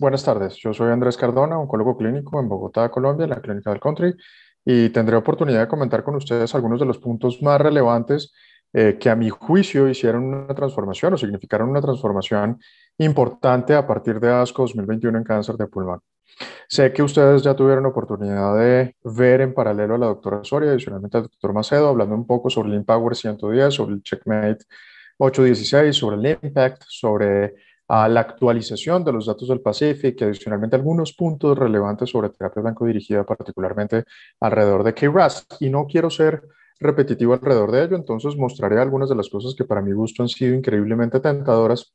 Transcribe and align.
Buenas 0.00 0.24
tardes, 0.24 0.56
yo 0.56 0.72
soy 0.72 0.90
Andrés 0.90 1.18
Cardona, 1.18 1.58
oncólogo 1.58 1.94
clínico 1.94 2.40
en 2.40 2.48
Bogotá, 2.48 2.90
Colombia, 2.90 3.24
en 3.24 3.30
la 3.30 3.42
Clínica 3.42 3.68
del 3.68 3.80
Country, 3.80 4.14
y 4.64 4.88
tendré 4.88 5.14
oportunidad 5.14 5.60
de 5.60 5.68
comentar 5.68 6.02
con 6.02 6.14
ustedes 6.14 6.54
algunos 6.54 6.80
de 6.80 6.86
los 6.86 6.96
puntos 6.96 7.42
más 7.42 7.60
relevantes 7.60 8.32
eh, 8.72 8.96
que 8.98 9.10
a 9.10 9.14
mi 9.14 9.28
juicio 9.28 9.90
hicieron 9.90 10.24
una 10.24 10.54
transformación 10.54 11.12
o 11.12 11.18
significaron 11.18 11.68
una 11.68 11.82
transformación 11.82 12.58
importante 12.96 13.74
a 13.74 13.86
partir 13.86 14.18
de 14.20 14.30
ASCO 14.30 14.62
2021 14.62 15.18
en 15.18 15.24
cáncer 15.24 15.56
de 15.56 15.66
pulmón. 15.66 16.00
Sé 16.66 16.94
que 16.94 17.02
ustedes 17.02 17.42
ya 17.42 17.54
tuvieron 17.54 17.84
oportunidad 17.84 18.56
de 18.56 18.96
ver 19.04 19.42
en 19.42 19.52
paralelo 19.52 19.96
a 19.96 19.98
la 19.98 20.06
doctora 20.06 20.42
Soria, 20.44 20.70
adicionalmente 20.70 21.18
al 21.18 21.24
doctor 21.24 21.52
Macedo, 21.52 21.88
hablando 21.88 22.14
un 22.14 22.26
poco 22.26 22.48
sobre 22.48 22.70
el 22.70 22.76
Empower 22.76 23.14
110, 23.14 23.74
sobre 23.74 23.96
el 23.96 24.02
Checkmate 24.02 24.64
816, 25.18 25.94
sobre 25.94 26.16
el 26.16 26.38
Impact, 26.42 26.84
sobre 26.88 27.54
a 27.92 28.08
la 28.08 28.20
actualización 28.20 29.04
de 29.04 29.12
los 29.12 29.26
datos 29.26 29.48
del 29.48 29.60
Pacific 29.60 30.20
y 30.20 30.24
adicionalmente 30.24 30.76
algunos 30.76 31.12
puntos 31.12 31.58
relevantes 31.58 32.10
sobre 32.10 32.28
terapia 32.28 32.62
blanco 32.62 32.86
dirigida, 32.86 33.24
particularmente 33.24 34.04
alrededor 34.38 34.84
de 34.84 34.94
KRAS. 34.94 35.48
Y 35.58 35.70
no 35.70 35.86
quiero 35.86 36.08
ser 36.08 36.40
repetitivo 36.78 37.34
alrededor 37.34 37.72
de 37.72 37.82
ello, 37.84 37.96
entonces 37.96 38.36
mostraré 38.36 38.80
algunas 38.80 39.08
de 39.08 39.16
las 39.16 39.28
cosas 39.28 39.56
que 39.56 39.64
para 39.64 39.82
mi 39.82 39.90
gusto 39.90 40.22
han 40.22 40.28
sido 40.28 40.54
increíblemente 40.54 41.18
tentadoras 41.18 41.92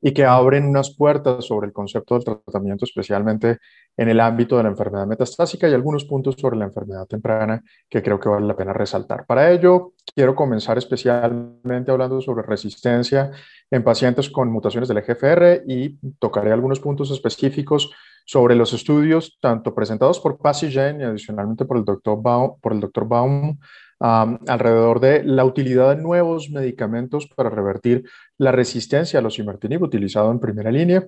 y 0.00 0.12
que 0.12 0.24
abren 0.24 0.64
unas 0.64 0.94
puertas 0.94 1.44
sobre 1.44 1.66
el 1.66 1.72
concepto 1.72 2.14
del 2.14 2.24
tratamiento, 2.24 2.84
especialmente 2.84 3.58
en 3.96 4.08
el 4.08 4.20
ámbito 4.20 4.56
de 4.56 4.62
la 4.62 4.68
enfermedad 4.68 5.06
metastásica 5.06 5.68
y 5.68 5.74
algunos 5.74 6.04
puntos 6.04 6.36
sobre 6.38 6.56
la 6.56 6.66
enfermedad 6.66 7.06
temprana 7.06 7.62
que 7.88 8.02
creo 8.02 8.20
que 8.20 8.28
vale 8.28 8.46
la 8.46 8.56
pena 8.56 8.72
resaltar. 8.72 9.26
Para 9.26 9.50
ello, 9.50 9.94
quiero 10.14 10.34
comenzar 10.36 10.78
especialmente 10.78 11.90
hablando 11.90 12.20
sobre 12.20 12.46
resistencia 12.46 13.32
en 13.70 13.82
pacientes 13.82 14.30
con 14.30 14.50
mutaciones 14.50 14.88
del 14.88 14.98
EGFR 14.98 15.64
y 15.66 15.98
tocaré 16.18 16.52
algunos 16.52 16.80
puntos 16.80 17.10
específicos 17.10 17.90
sobre 18.24 18.54
los 18.54 18.72
estudios, 18.74 19.38
tanto 19.40 19.74
presentados 19.74 20.20
por 20.20 20.38
Pasigen 20.38 21.00
y 21.00 21.04
adicionalmente 21.04 21.64
por 21.64 21.78
el 21.78 21.84
doctor 21.84 22.20
por 22.22 22.72
el 22.72 22.80
doctor 22.80 23.08
Baum 23.08 23.58
alrededor 24.00 25.00
de 25.00 25.24
la 25.24 25.44
utilidad 25.44 25.96
de 25.96 26.02
nuevos 26.02 26.50
medicamentos 26.50 27.26
para 27.26 27.50
revertir 27.50 28.04
la 28.36 28.52
resistencia 28.52 29.18
a 29.18 29.22
los 29.22 29.38
imertinib 29.38 29.82
utilizado 29.82 30.30
en 30.30 30.40
primera 30.40 30.70
línea. 30.70 31.06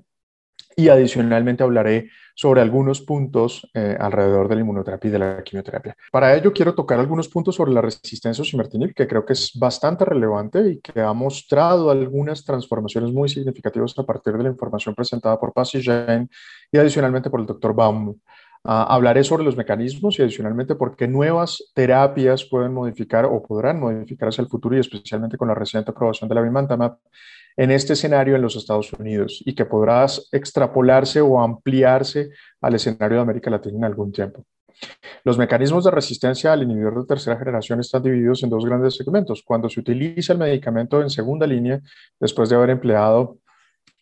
Y 0.76 0.88
adicionalmente 0.88 1.62
hablaré 1.62 2.10
sobre 2.34 2.60
algunos 2.60 3.00
puntos 3.00 3.68
eh, 3.74 3.96
alrededor 3.98 4.48
de 4.48 4.54
la 4.54 4.60
inmunoterapia 4.60 5.08
y 5.08 5.10
de 5.10 5.18
la 5.18 5.42
quimioterapia. 5.42 5.96
Para 6.12 6.34
ello 6.34 6.52
quiero 6.52 6.74
tocar 6.74 7.00
algunos 7.00 7.28
puntos 7.28 7.56
sobre 7.56 7.72
la 7.72 7.82
resistencia 7.82 8.40
a 8.40 8.44
osimertinib, 8.44 8.94
que 8.94 9.06
creo 9.06 9.26
que 9.26 9.32
es 9.32 9.52
bastante 9.58 10.04
relevante 10.04 10.60
y 10.70 10.80
que 10.80 11.00
ha 11.00 11.12
mostrado 11.12 11.90
algunas 11.90 12.44
transformaciones 12.44 13.12
muy 13.12 13.28
significativas 13.28 13.98
a 13.98 14.04
partir 14.04 14.34
de 14.34 14.44
la 14.44 14.48
información 14.48 14.94
presentada 14.94 15.38
por 15.38 15.52
Pasi 15.52 15.80
y 16.72 16.78
adicionalmente 16.78 17.30
por 17.30 17.40
el 17.40 17.46
doctor 17.46 17.74
Baum. 17.74 18.16
Hablaré 18.62 19.24
sobre 19.24 19.44
los 19.44 19.56
mecanismos 19.56 20.18
y 20.18 20.22
adicionalmente 20.22 20.74
por 20.74 20.94
qué 20.94 21.08
nuevas 21.08 21.72
terapias 21.74 22.44
pueden 22.44 22.74
modificar 22.74 23.24
o 23.24 23.42
podrán 23.42 23.80
modificar 23.80 24.28
hacia 24.28 24.42
el 24.42 24.48
futuro 24.48 24.76
y 24.76 24.80
especialmente 24.80 25.38
con 25.38 25.48
la 25.48 25.54
reciente 25.54 25.90
aprobación 25.90 26.28
de 26.28 26.34
la 26.34 26.42
Bimantamab 26.42 26.98
en 27.56 27.70
este 27.70 27.94
escenario 27.94 28.36
en 28.36 28.42
los 28.42 28.56
Estados 28.56 28.92
Unidos 28.92 29.42
y 29.46 29.54
que 29.54 29.64
podrás 29.64 30.28
extrapolarse 30.32 31.20
o 31.20 31.40
ampliarse 31.40 32.30
al 32.60 32.74
escenario 32.74 33.16
de 33.16 33.22
América 33.22 33.50
Latina 33.50 33.78
en 33.78 33.84
algún 33.84 34.12
tiempo. 34.12 34.44
Los 35.24 35.36
mecanismos 35.36 35.84
de 35.84 35.90
resistencia 35.90 36.52
al 36.52 36.62
inhibidor 36.62 37.00
de 37.00 37.06
tercera 37.06 37.38
generación 37.38 37.80
están 37.80 38.02
divididos 38.02 38.42
en 38.42 38.50
dos 38.50 38.64
grandes 38.64 38.96
segmentos. 38.96 39.42
Cuando 39.44 39.68
se 39.68 39.80
utiliza 39.80 40.32
el 40.32 40.38
medicamento 40.38 41.02
en 41.02 41.10
segunda 41.10 41.46
línea, 41.46 41.80
después 42.18 42.48
de 42.48 42.56
haber 42.56 42.70
empleado 42.70 43.38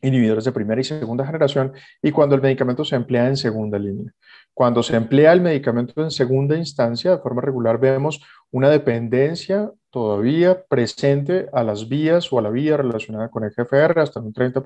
inhibidores 0.01 0.45
de 0.45 0.53
primera 0.53 0.81
y 0.81 0.85
segunda 0.85 1.27
generación, 1.27 1.73
y 2.01 2.13
cuando 2.13 2.37
el 2.37 2.43
medicamento 2.43 2.85
se 2.85 2.95
emplea 2.95 3.27
en 3.27 3.37
segunda 3.37 3.79
línea. 3.79 4.13
Cuando 4.59 4.83
se 4.83 4.97
emplea 4.97 5.33
el 5.33 5.41
medicamento 5.41 6.03
en 6.03 6.11
segunda 6.11 6.57
instancia, 6.57 7.13
de 7.13 7.19
forma 7.19 7.41
regular, 7.41 7.79
vemos 7.79 8.21
una 8.51 8.69
dependencia 8.69 9.71
todavía 9.89 10.65
presente 10.65 11.49
a 11.53 11.63
las 11.63 11.89
vías 11.89 12.33
o 12.33 12.41
a 12.41 12.43
la 12.43 12.51
vía 12.51 12.77
relacionada 12.77 13.31
con 13.31 13.45
el 13.45 13.53
GFR 13.53 14.01
hasta 14.01 14.19
un 14.19 14.33
30%, 14.33 14.65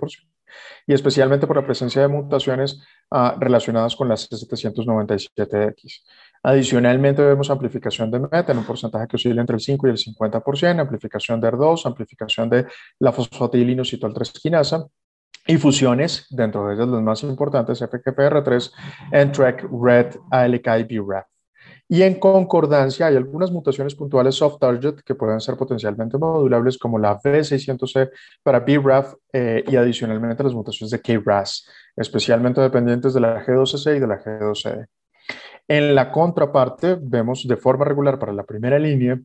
y 0.86 0.94
especialmente 0.94 1.47
por 1.47 1.56
la 1.56 1.66
presencia 1.66 2.00
de 2.00 2.08
mutaciones 2.08 2.81
ah, 3.10 3.36
relacionadas 3.38 3.94
con 3.94 4.08
las 4.08 4.31
C797X. 4.31 6.04
Adicionalmente, 6.42 7.20
vemos 7.20 7.50
amplificación 7.50 8.10
de 8.10 8.20
MET 8.20 8.48
en 8.48 8.56
un 8.56 8.64
porcentaje 8.64 9.06
que 9.06 9.16
oscila 9.16 9.42
entre 9.42 9.56
el 9.56 9.60
5 9.60 9.88
y 9.88 9.91
el 9.91 9.98
50%, 9.98 10.81
amplificación 10.81 11.38
de 11.38 11.48
ER2, 11.48 11.84
amplificación 11.84 12.48
de 12.48 12.66
la 12.98 13.12
fosfatidilinositol-3 13.12 14.41
quinasa, 14.41 14.86
y 15.47 15.56
fusiones, 15.56 16.26
dentro 16.30 16.66
de 16.66 16.75
ellas 16.75 16.88
las 16.88 17.03
más 17.03 17.22
importantes, 17.22 17.82
FGPR3, 17.82 18.72
NTRK, 19.10 19.69
RED, 19.70 20.16
ALK 20.30 20.69
y 20.91 20.98
BRAF. 20.98 21.26
Y 21.88 22.03
en 22.03 22.14
concordancia 22.14 23.06
hay 23.06 23.16
algunas 23.16 23.50
mutaciones 23.50 23.94
puntuales 23.94 24.36
soft 24.36 24.58
target 24.58 25.00
que 25.04 25.14
pueden 25.14 25.41
ser 25.41 25.56
potencialmente 25.56 26.16
modulables 26.16 26.78
como 26.78 26.98
la 26.98 27.20
V600C 27.20 28.10
para 28.42 28.60
BRAF 28.60 29.14
eh, 29.32 29.62
y 29.66 29.76
adicionalmente 29.76 30.42
las 30.42 30.54
mutaciones 30.54 30.91
de 30.91 31.00
KRAS, 31.00 31.69
especialmente 31.97 32.60
dependientes 32.60 33.12
de 33.12 33.20
la 33.20 33.44
G12C 33.44 33.97
y 33.97 34.00
de 34.00 34.06
la 34.06 34.19
G12E. 34.19 34.86
En 35.69 35.94
la 35.94 36.10
contraparte, 36.10 36.98
vemos 37.00 37.47
de 37.47 37.56
forma 37.56 37.84
regular 37.84 38.19
para 38.19 38.32
la 38.32 38.44
primera 38.44 38.78
línea 38.78 39.20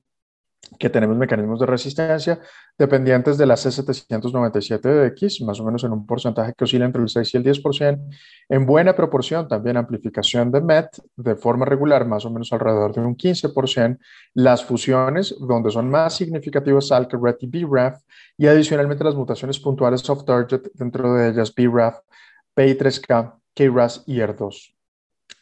que 0.79 0.89
tenemos 0.89 1.17
mecanismos 1.17 1.59
de 1.59 1.65
resistencia 1.65 2.39
dependientes 2.77 3.37
de 3.37 3.45
la 3.45 3.55
C797X, 3.55 5.45
más 5.45 5.59
o 5.59 5.65
menos 5.65 5.83
en 5.83 5.91
un 5.93 6.05
porcentaje 6.05 6.53
que 6.55 6.63
oscila 6.63 6.85
entre 6.85 7.01
el 7.01 7.09
6 7.09 7.33
y 7.33 7.37
el 7.37 7.43
10%, 7.43 8.09
en 8.49 8.65
buena 8.65 8.95
proporción 8.95 9.47
también 9.47 9.77
amplificación 9.77 10.51
de 10.51 10.61
MET 10.61 10.89
de 11.15 11.35
forma 11.35 11.65
regular, 11.65 12.05
más 12.05 12.25
o 12.25 12.29
menos 12.29 12.51
alrededor 12.53 12.93
de 12.93 13.01
un 13.01 13.15
15%, 13.15 13.97
las 14.33 14.63
fusiones 14.63 15.35
donde 15.39 15.71
son 15.71 15.89
más 15.89 16.15
significativas 16.15 16.91
ALK, 16.91 17.13
RET 17.21 17.43
y 17.43 17.65
BRAF, 17.65 18.01
y 18.37 18.47
adicionalmente 18.47 19.03
las 19.03 19.15
mutaciones 19.15 19.59
puntuales 19.59 20.07
off 20.09 20.23
target, 20.25 20.61
dentro 20.73 21.13
de 21.13 21.29
ellas 21.29 21.53
BRAF, 21.53 21.99
PI3K, 22.55 23.33
KRAS 23.53 24.03
y 24.05 24.17
ER2. 24.17 24.73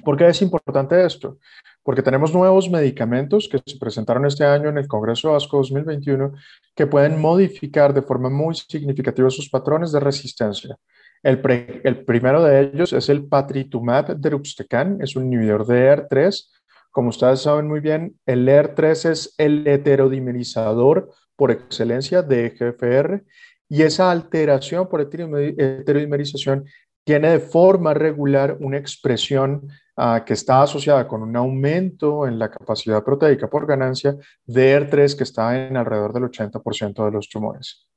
¿Por 0.03 0.17
qué 0.17 0.27
es 0.27 0.41
importante 0.41 1.05
esto? 1.05 1.37
Porque 1.85 2.01
tenemos 2.01 2.33
nuevos 2.33 2.67
medicamentos 2.67 3.47
que 3.47 3.61
se 3.63 3.77
presentaron 3.77 4.25
este 4.25 4.43
año 4.43 4.69
en 4.69 4.79
el 4.79 4.87
Congreso 4.87 5.35
ASCO 5.35 5.57
2021 5.57 6.33
que 6.73 6.87
pueden 6.87 7.21
modificar 7.21 7.93
de 7.93 8.01
forma 8.01 8.27
muy 8.27 8.55
significativa 8.55 9.29
sus 9.29 9.51
patrones 9.51 9.91
de 9.91 9.99
resistencia. 9.99 10.75
El, 11.21 11.39
el 11.83 12.03
primero 12.03 12.43
de 12.43 12.61
ellos 12.61 12.91
es 12.91 13.07
el 13.09 13.27
patritumab 13.27 14.17
deruxtecan, 14.17 14.97
es 14.99 15.15
un 15.15 15.27
inhibidor 15.27 15.67
de 15.67 15.91
ER3. 15.95 16.49
Como 16.89 17.09
ustedes 17.09 17.41
saben 17.41 17.67
muy 17.67 17.81
bien, 17.81 18.19
el 18.25 18.47
ER3 18.47 19.11
es 19.11 19.35
el 19.37 19.67
heterodimerizador 19.67 21.11
por 21.35 21.51
excelencia 21.51 22.23
de 22.23 22.49
GFR 22.49 23.23
y 23.69 23.83
esa 23.83 24.09
alteración 24.09 24.89
por 24.89 25.01
heterodimerización 25.01 26.65
tiene 27.03 27.29
de 27.29 27.39
forma 27.39 27.93
regular 27.93 28.57
una 28.59 28.79
expresión 28.79 29.67
Ah, 29.97 30.25
que 30.25 30.33
está 30.33 30.61
asociada 30.61 31.07
con 31.07 31.23
un 31.23 31.37
aumento 31.37 32.27
en 32.27 32.37
la 32.37 32.51
capacidad 32.51 33.01
proteica 33.01 33.49
por 33.49 33.65
ganancia 33.65 34.17
de 34.45 34.77
ER3 34.77 35.15
que 35.15 35.23
está 35.23 35.67
en 35.67 35.77
alrededor 35.77 36.11
del 36.11 36.23
80% 36.23 37.05
de 37.05 37.11
los 37.11 37.29
tumores. 37.29 37.87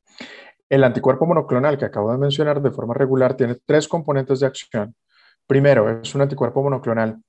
El 0.68 0.84
anticuerpo 0.84 1.26
monoclonal 1.26 1.76
que 1.76 1.86
acabo 1.86 2.12
de 2.12 2.18
mencionar 2.18 2.62
de 2.62 2.70
forma 2.70 2.94
regular 2.94 3.34
tiene 3.34 3.56
tres 3.66 3.88
componentes 3.88 4.38
de 4.38 4.46
acción. 4.46 4.94
Primero, 5.48 6.00
es 6.00 6.14
un 6.14 6.20
anticuerpo 6.20 6.62
monoclonal 6.62 7.20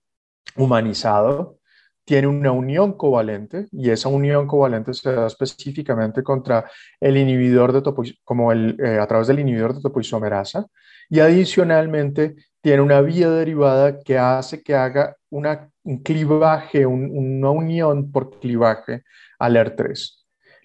humanizado, 0.55 1.57
tiene 2.05 2.27
una 2.27 2.51
unión 2.51 2.93
covalente 2.93 3.67
y 3.71 3.89
esa 3.89 4.09
unión 4.09 4.45
covalente 4.45 4.93
se 4.93 5.11
da 5.11 5.25
específicamente 5.25 6.21
contra 6.21 6.69
el 6.99 7.17
inhibidor 7.17 7.73
de 7.73 7.81
como 8.23 8.51
el, 8.51 8.77
eh, 8.79 8.99
a 8.99 9.07
través 9.07 9.27
del 9.27 9.39
inhibidor 9.39 9.73
de 9.73 9.81
topoisomerasa 9.81 10.67
y 11.09 11.21
adicionalmente 11.21 12.35
tiene 12.61 12.81
una 12.81 13.01
vía 13.01 13.29
derivada 13.29 13.99
que 13.99 14.17
hace 14.17 14.61
que 14.61 14.75
haga 14.75 15.15
una, 15.29 15.69
un 15.83 16.03
clivaje, 16.03 16.85
una 16.85 17.49
unión 17.49 18.11
por 18.11 18.39
clivaje 18.39 19.03
al 19.39 19.55
ER3. 19.55 20.19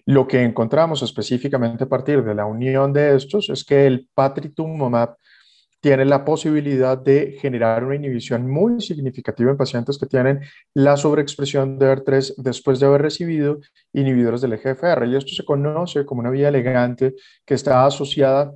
Lo 0.05 0.27
que 0.27 0.43
encontramos 0.43 1.01
específicamente 1.01 1.85
a 1.85 1.89
partir 1.89 2.23
de 2.23 2.35
la 2.35 2.45
unión 2.45 2.93
de 2.93 3.15
estos 3.15 3.49
es 3.49 3.63
que 3.63 3.87
el 3.87 4.07
patritumumab 4.13 5.15
tiene 5.85 6.03
la 6.05 6.25
posibilidad 6.25 6.97
de 6.97 7.37
generar 7.39 7.83
una 7.83 7.95
inhibición 7.95 8.49
muy 8.49 8.81
significativa 8.81 9.51
en 9.51 9.57
pacientes 9.57 9.99
que 9.99 10.07
tienen 10.07 10.41
la 10.73 10.97
sobreexpresión 10.97 11.77
de 11.77 11.93
ER3 11.93 12.35
después 12.37 12.79
de 12.79 12.87
haber 12.87 13.03
recibido 13.03 13.59
inhibidores 13.93 14.41
del 14.41 14.53
EGFR. 14.53 15.05
Y 15.07 15.15
esto 15.15 15.33
se 15.35 15.45
conoce 15.45 16.03
como 16.03 16.21
una 16.21 16.31
vía 16.31 16.49
elegante 16.49 17.13
que 17.45 17.53
está 17.53 17.85
asociada 17.85 18.51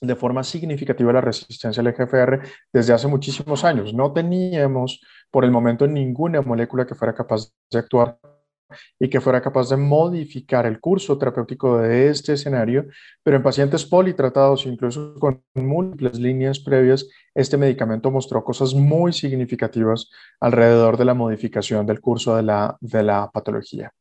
de 0.00 0.16
forma 0.16 0.42
significativa 0.42 1.12
la 1.12 1.20
resistencia 1.20 1.80
al 1.80 1.86
EGFR 1.88 2.40
desde 2.72 2.92
hace 2.92 3.06
muchísimos 3.06 3.64
años. 3.64 3.92
No 3.94 4.12
teníamos 4.12 5.00
por 5.30 5.44
el 5.44 5.50
momento 5.50 5.86
ninguna 5.86 6.42
molécula 6.42 6.86
que 6.86 6.94
fuera 6.94 7.14
capaz 7.14 7.52
de 7.70 7.78
actuar 7.78 8.18
y 8.98 9.08
que 9.08 9.20
fuera 9.20 9.40
capaz 9.40 9.68
de 9.68 9.76
modificar 9.76 10.66
el 10.66 10.80
curso 10.80 11.18
terapéutico 11.18 11.78
de 11.78 12.08
este 12.08 12.34
escenario, 12.34 12.86
pero 13.22 13.36
en 13.36 13.42
pacientes 13.42 13.84
politratados, 13.84 14.66
incluso 14.66 15.14
con 15.18 15.42
múltiples 15.54 16.18
líneas 16.18 16.58
previas, 16.58 17.06
este 17.34 17.56
medicamento 17.56 18.10
mostró 18.10 18.42
cosas 18.42 18.74
muy 18.74 19.12
significativas 19.12 20.10
alrededor 20.40 20.96
de 20.96 21.04
la 21.04 21.14
modificación 21.14 21.86
del 21.86 22.00
curso 22.00 22.36
de 22.36 22.42
la, 22.42 22.76
de 22.80 23.02
la 23.02 23.30
patología. 23.30 23.92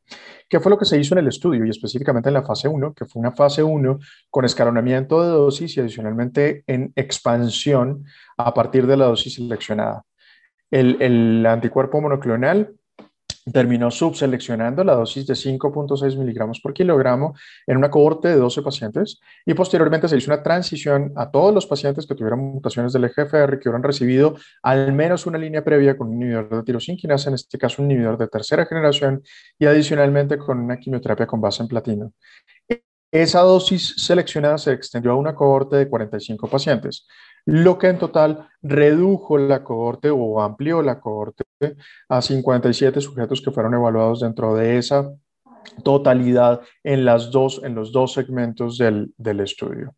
¿Qué 0.48 0.60
fue 0.60 0.72
lo 0.72 0.78
que 0.78 0.86
se 0.86 1.00
hizo 1.00 1.14
en 1.14 1.20
el 1.20 1.28
estudio 1.28 1.66
y 1.66 1.70
específicamente 1.70 2.30
en 2.30 2.34
la 2.34 2.44
fase 2.44 2.68
1, 2.68 2.94
que 2.94 3.06
fue 3.06 3.20
una 3.20 3.32
fase 3.32 3.62
1 3.62 4.00
con 4.30 4.46
escalonamiento 4.46 5.22
de 5.22 5.30
dosis 5.30 5.78
y 5.78 5.80
adicionalmente 5.80 6.64
en 6.66 6.92
expansión 6.96 8.04
a 8.38 8.54
partir 8.54 8.88
de 8.88 8.98
la 8.98 9.06
dosis 9.06 9.36
seleccionada? 9.36 10.04
El, 10.72 11.02
el 11.02 11.46
anticuerpo 11.46 12.02
monoclonal 12.02 12.79
terminó 13.52 13.90
subseleccionando 13.92 14.84
la 14.84 14.96
dosis 14.96 15.26
de 15.26 15.34
5.6 15.34 16.18
miligramos 16.18 16.60
por 16.60 16.74
kilogramo 16.74 17.36
en 17.66 17.78
una 17.78 17.90
cohorte 17.90 18.28
de 18.28 18.36
12 18.36 18.62
pacientes 18.62 19.20
y 19.46 19.54
posteriormente 19.54 20.08
se 20.08 20.18
hizo 20.18 20.32
una 20.32 20.44
transición 20.44 21.12
a 21.16 21.30
todos 21.32 21.54
los 21.54 21.66
pacientes 21.66 22.06
que 22.06 22.16
tuvieran 22.16 22.40
mutaciones 22.40 22.94
del 22.94 23.06
EGFR 23.06 23.60
que 23.60 23.70
hubieran 23.70 23.84
recibido 23.84 24.36
al 24.64 24.94
menos 24.94 25.26
una 25.26 25.38
línea 25.38 25.64
previa 25.64 25.98
con 25.98 26.10
un 26.10 26.16
inhibidor 26.16 26.50
de 26.50 26.64
tirosinquinasa, 26.64 27.30
en 27.30 27.36
este 27.36 27.58
caso 27.58 27.82
un 27.82 27.92
inhibidor 27.92 28.18
de 28.18 28.28
tercera 28.28 28.66
generación 28.66 29.24
y 29.58 29.66
adicionalmente 29.66 30.38
con 30.38 30.60
una 30.60 30.78
quimioterapia 30.78 31.28
con 31.28 31.42
base 31.42 31.64
en 31.64 31.70
platino. 31.70 32.14
Esa 33.12 33.40
dosis 33.40 33.96
seleccionada 33.98 34.60
se 34.60 34.72
extendió 34.72 35.12
a 35.12 35.16
una 35.16 35.34
cohorte 35.34 35.78
de 35.78 35.90
45 35.90 36.48
pacientes 36.48 37.08
lo 37.46 37.78
que 37.78 37.88
en 37.88 38.00
total 38.00 38.48
redujo 38.62 39.38
la 39.38 39.64
cohorte 39.64 40.10
o 40.10 40.42
amplió 40.42 40.82
la 40.82 41.00
cohorte 41.00 41.44
a 42.08 42.22
57 42.22 43.02
sujetos 43.02 43.42
que 43.42 43.52
fueron 43.52 43.74
evaluados 43.74 44.22
dentro 44.22 44.56
de 44.56 44.78
esa 44.78 45.12
totalidad 45.84 46.62
en, 46.84 47.06
las 47.06 47.32
dos, 47.32 47.62
en 47.64 47.76
los 47.76 47.92
dos 47.92 48.14
segmentos 48.14 48.78
del, 48.78 49.14
del 49.18 49.40
estudio. 49.42 49.96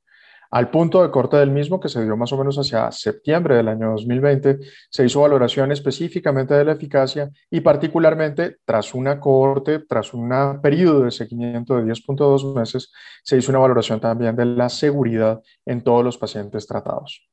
Al 0.51 0.69
punto 0.69 1.01
de 1.01 1.11
corte 1.11 1.37
del 1.37 1.49
mismo, 1.49 1.79
que 1.79 1.87
se 1.87 2.03
dio 2.03 2.17
más 2.17 2.33
o 2.33 2.37
menos 2.37 2.57
hacia 2.57 2.91
septiembre 2.91 3.55
del 3.55 3.69
año 3.69 3.91
2020, 3.91 4.59
se 4.89 5.05
hizo 5.05 5.21
valoración 5.21 5.71
específicamente 5.71 6.53
de 6.53 6.65
la 6.65 6.73
eficacia 6.73 7.31
y 7.49 7.61
particularmente 7.61 8.57
tras 8.65 8.93
una 8.93 9.17
cohorte, 9.17 9.79
tras 9.79 10.13
un 10.13 10.29
periodo 10.61 11.03
de 11.03 11.11
seguimiento 11.11 11.77
de 11.77 11.83
10.2 11.83 12.53
meses, 12.53 12.91
se 13.23 13.37
hizo 13.37 13.49
una 13.53 13.59
valoración 13.59 14.01
también 14.01 14.35
de 14.35 14.45
la 14.45 14.67
seguridad 14.67 15.41
en 15.65 15.85
todos 15.85 16.03
los 16.03 16.17
pacientes 16.17 16.67
tratados. 16.67 17.30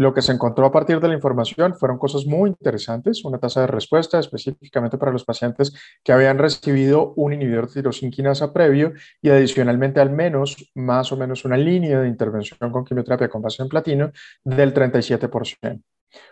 Lo 0.00 0.14
que 0.14 0.22
se 0.22 0.32
encontró 0.32 0.64
a 0.64 0.72
partir 0.72 0.98
de 0.98 1.08
la 1.08 1.14
información 1.14 1.74
fueron 1.74 1.98
cosas 1.98 2.24
muy 2.24 2.48
interesantes, 2.48 3.22
una 3.22 3.36
tasa 3.36 3.60
de 3.60 3.66
respuesta 3.66 4.18
específicamente 4.18 4.96
para 4.96 5.12
los 5.12 5.26
pacientes 5.26 5.74
que 6.02 6.12
habían 6.12 6.38
recibido 6.38 7.12
un 7.16 7.34
inhibidor 7.34 7.66
de 7.66 7.74
tirosinquinasa 7.74 8.50
previo 8.54 8.94
y 9.20 9.28
adicionalmente 9.28 10.00
al 10.00 10.08
menos 10.08 10.70
más 10.74 11.12
o 11.12 11.18
menos 11.18 11.44
una 11.44 11.58
línea 11.58 12.00
de 12.00 12.08
intervención 12.08 12.72
con 12.72 12.82
quimioterapia 12.82 13.28
con 13.28 13.42
base 13.42 13.62
en 13.62 13.68
platino 13.68 14.10
del 14.42 14.72
37%. 14.72 15.82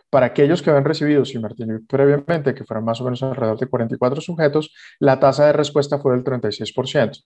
Para 0.09 0.25
aquellos 0.25 0.63
que 0.63 0.71
habían 0.71 0.87
recibido 0.87 1.27
simertinib 1.27 1.87
previamente, 1.87 2.55
que 2.55 2.65
fueron 2.65 2.87
más 2.87 3.03
o 3.03 3.05
menos 3.05 3.23
alrededor 3.23 3.59
de 3.59 3.67
44 3.67 4.23
sujetos, 4.23 4.75
la 4.99 5.21
tasa 5.21 5.45
de 5.45 5.53
respuesta 5.53 5.99
fue 5.99 6.15
del 6.15 6.25
36%. 6.25 7.23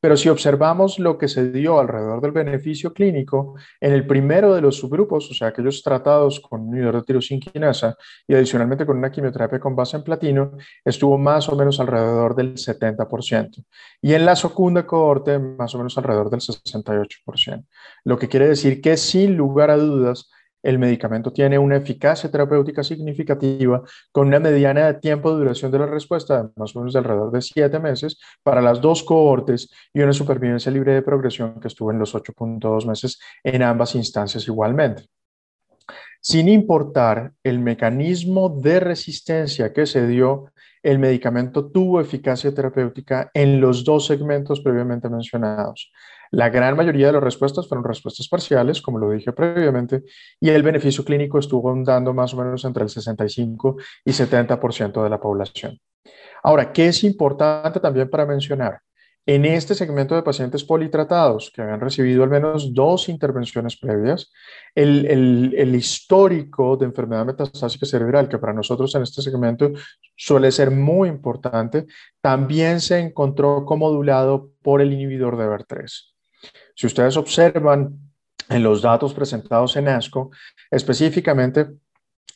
Pero 0.00 0.16
si 0.16 0.28
observamos 0.28 0.98
lo 0.98 1.16
que 1.16 1.28
se 1.28 1.50
dio 1.50 1.78
alrededor 1.78 2.20
del 2.20 2.32
beneficio 2.32 2.92
clínico, 2.92 3.54
en 3.80 3.92
el 3.92 4.06
primero 4.06 4.54
de 4.54 4.60
los 4.60 4.76
subgrupos, 4.76 5.30
o 5.30 5.34
sea, 5.34 5.48
aquellos 5.48 5.82
tratados 5.82 6.40
con 6.40 6.60
un 6.60 6.68
inhibidor 6.68 6.96
de 6.96 7.02
tirosinquinasa 7.02 7.96
y 8.28 8.34
adicionalmente 8.34 8.84
con 8.84 8.98
una 8.98 9.10
quimioterapia 9.10 9.58
con 9.58 9.74
base 9.74 9.96
en 9.96 10.04
platino, 10.04 10.52
estuvo 10.84 11.16
más 11.16 11.48
o 11.48 11.56
menos 11.56 11.80
alrededor 11.80 12.34
del 12.34 12.54
70%. 12.54 13.64
Y 14.02 14.12
en 14.12 14.26
la 14.26 14.36
segunda 14.36 14.86
cohorte, 14.86 15.38
más 15.38 15.74
o 15.74 15.78
menos 15.78 15.96
alrededor 15.96 16.28
del 16.28 16.40
68%. 16.40 17.64
Lo 18.04 18.18
que 18.18 18.28
quiere 18.28 18.48
decir 18.48 18.80
que 18.80 18.96
sin 18.96 19.36
lugar 19.36 19.70
a 19.70 19.76
dudas, 19.76 20.30
el 20.64 20.78
medicamento 20.78 21.30
tiene 21.32 21.58
una 21.58 21.76
eficacia 21.76 22.30
terapéutica 22.30 22.82
significativa 22.82 23.82
con 24.10 24.28
una 24.28 24.40
mediana 24.40 24.86
de 24.86 24.94
tiempo 24.94 25.30
de 25.30 25.38
duración 25.38 25.70
de 25.70 25.78
la 25.78 25.86
respuesta 25.86 26.42
de 26.42 26.48
más 26.56 26.74
o 26.74 26.80
menos 26.80 26.94
de 26.94 26.98
alrededor 27.00 27.30
de 27.30 27.42
siete 27.42 27.78
meses 27.78 28.18
para 28.42 28.62
las 28.62 28.80
dos 28.80 29.02
cohortes 29.04 29.70
y 29.92 30.00
una 30.00 30.14
supervivencia 30.14 30.72
libre 30.72 30.94
de 30.94 31.02
progresión 31.02 31.60
que 31.60 31.68
estuvo 31.68 31.92
en 31.92 31.98
los 31.98 32.14
8.2 32.14 32.86
meses 32.86 33.20
en 33.44 33.62
ambas 33.62 33.94
instancias 33.94 34.48
igualmente. 34.48 35.04
Sin 36.20 36.48
importar 36.48 37.34
el 37.42 37.58
mecanismo 37.58 38.48
de 38.48 38.80
resistencia 38.80 39.74
que 39.74 39.84
se 39.84 40.06
dio, 40.06 40.46
el 40.82 40.98
medicamento 40.98 41.70
tuvo 41.70 42.00
eficacia 42.00 42.54
terapéutica 42.54 43.30
en 43.34 43.60
los 43.60 43.84
dos 43.84 44.06
segmentos 44.06 44.62
previamente 44.62 45.10
mencionados. 45.10 45.92
La 46.30 46.48
gran 46.48 46.76
mayoría 46.76 47.08
de 47.08 47.12
las 47.14 47.22
respuestas 47.22 47.68
fueron 47.68 47.84
respuestas 47.84 48.28
parciales, 48.28 48.80
como 48.82 48.98
lo 48.98 49.10
dije 49.10 49.32
previamente, 49.32 50.02
y 50.40 50.50
el 50.50 50.62
beneficio 50.62 51.04
clínico 51.04 51.38
estuvo 51.38 51.74
dando 51.84 52.12
más 52.12 52.34
o 52.34 52.36
menos 52.36 52.64
entre 52.64 52.82
el 52.84 52.88
65 52.88 53.76
y 54.04 54.10
70% 54.12 55.02
de 55.02 55.10
la 55.10 55.20
población. 55.20 55.78
Ahora, 56.42 56.72
¿qué 56.72 56.88
es 56.88 57.04
importante 57.04 57.80
también 57.80 58.10
para 58.10 58.26
mencionar? 58.26 58.80
En 59.26 59.46
este 59.46 59.74
segmento 59.74 60.14
de 60.14 60.22
pacientes 60.22 60.62
politratados 60.64 61.50
que 61.50 61.62
habían 61.62 61.80
recibido 61.80 62.22
al 62.22 62.28
menos 62.28 62.74
dos 62.74 63.08
intervenciones 63.08 63.78
previas, 63.78 64.30
el, 64.74 65.06
el, 65.06 65.74
histórico 65.74 66.76
de 66.76 66.84
enfermedad 66.84 67.24
metastásica 67.24 67.86
cerebral, 67.86 68.28
que 68.28 68.36
para 68.36 68.52
nosotros 68.52 68.94
en 68.94 69.02
este 69.02 69.22
segmento 69.22 69.72
suele 70.14 70.52
ser 70.52 70.70
muy 70.70 71.08
importante, 71.08 71.86
también 72.20 72.82
se 72.82 72.98
encontró 72.98 73.64
comodulado 73.64 74.50
por 74.60 74.82
el 74.82 74.92
inhibidor 74.92 75.38
de 75.38 75.46
BER3. 75.46 76.13
Si 76.74 76.86
ustedes 76.86 77.16
observan 77.16 77.98
en 78.48 78.62
los 78.62 78.82
datos 78.82 79.14
presentados 79.14 79.76
en 79.76 79.88
ASCO, 79.88 80.30
específicamente 80.70 81.68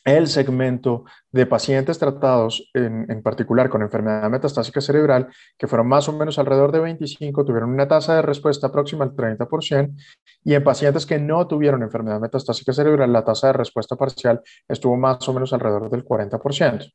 el 0.05 0.27
segmento 0.27 1.03
de 1.31 1.45
pacientes 1.45 1.99
tratados 1.99 2.69
en, 2.73 3.21
particular 3.21 3.69
con 3.69 3.81
enfermedad 3.81 4.29
metastásica 4.29 4.81
cerebral, 4.81 5.27
que 5.57 5.67
fueron 5.67 5.87
más 5.87 6.07
o 6.07 6.13
menos 6.13 6.39
alrededor 6.39 6.71
de 6.71 6.79
25, 6.79 7.45
tuvieron 7.45 7.69
una 7.71 7.87
tasa 7.87 8.15
de 8.15 8.21
respuesta 8.21 8.71
próxima 8.71 9.03
al 9.03 9.15
30%, 9.15 9.95
y 10.43 10.53
en 10.53 10.63
pacientes 10.63 11.05
que 11.05 11.19
no 11.19 11.45
tuvieron 11.47 11.83
enfermedad 11.83 12.19
metastásica 12.19 12.73
cerebral, 12.73 13.11
la 13.11 13.25
tasa 13.25 13.47
de 13.47 13.53
respuesta 13.53 13.95
parcial 13.95 14.41
estuvo 14.67 14.95
más 14.95 15.27
o 15.27 15.33
menos 15.33 15.53
alrededor 15.53 15.89
del 15.89 16.05
40%. 16.05 16.91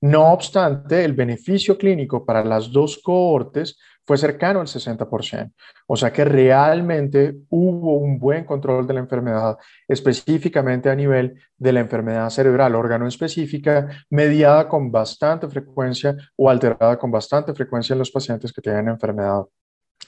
No 0.00 0.32
obstante, 0.32 1.04
el 1.04 1.12
beneficio 1.12 1.76
clínico 1.76 2.24
para 2.24 2.44
las 2.44 2.72
dos 2.72 3.00
cohortes 3.02 3.78
fue 4.06 4.16
cercano 4.16 4.60
al 4.60 4.68
60%. 4.68 5.52
O 5.86 5.96
sea 5.96 6.12
que 6.12 6.24
realmente 6.24 7.36
hubo 7.50 7.98
un 7.98 8.18
buen 8.18 8.44
control 8.44 8.86
de 8.86 8.94
la 8.94 9.00
enfermedad, 9.00 9.58
específicamente 9.88 10.88
a 10.88 10.94
nivel 10.94 11.40
de 11.56 11.72
la 11.72 11.80
enfermedad 11.80 12.30
cerebral, 12.30 12.74
órgano 12.74 13.08
específica, 13.08 13.88
mediada 14.10 14.68
con 14.68 14.92
bastante 14.92 15.48
frecuencia 15.48 16.16
o 16.36 16.48
alterada 16.48 16.98
con 16.98 17.10
bastante 17.10 17.52
frecuencia 17.52 17.94
en 17.94 17.98
los 17.98 18.10
pacientes 18.10 18.52
que 18.52 18.62
tienen 18.62 18.88
enfermedad 18.88 19.44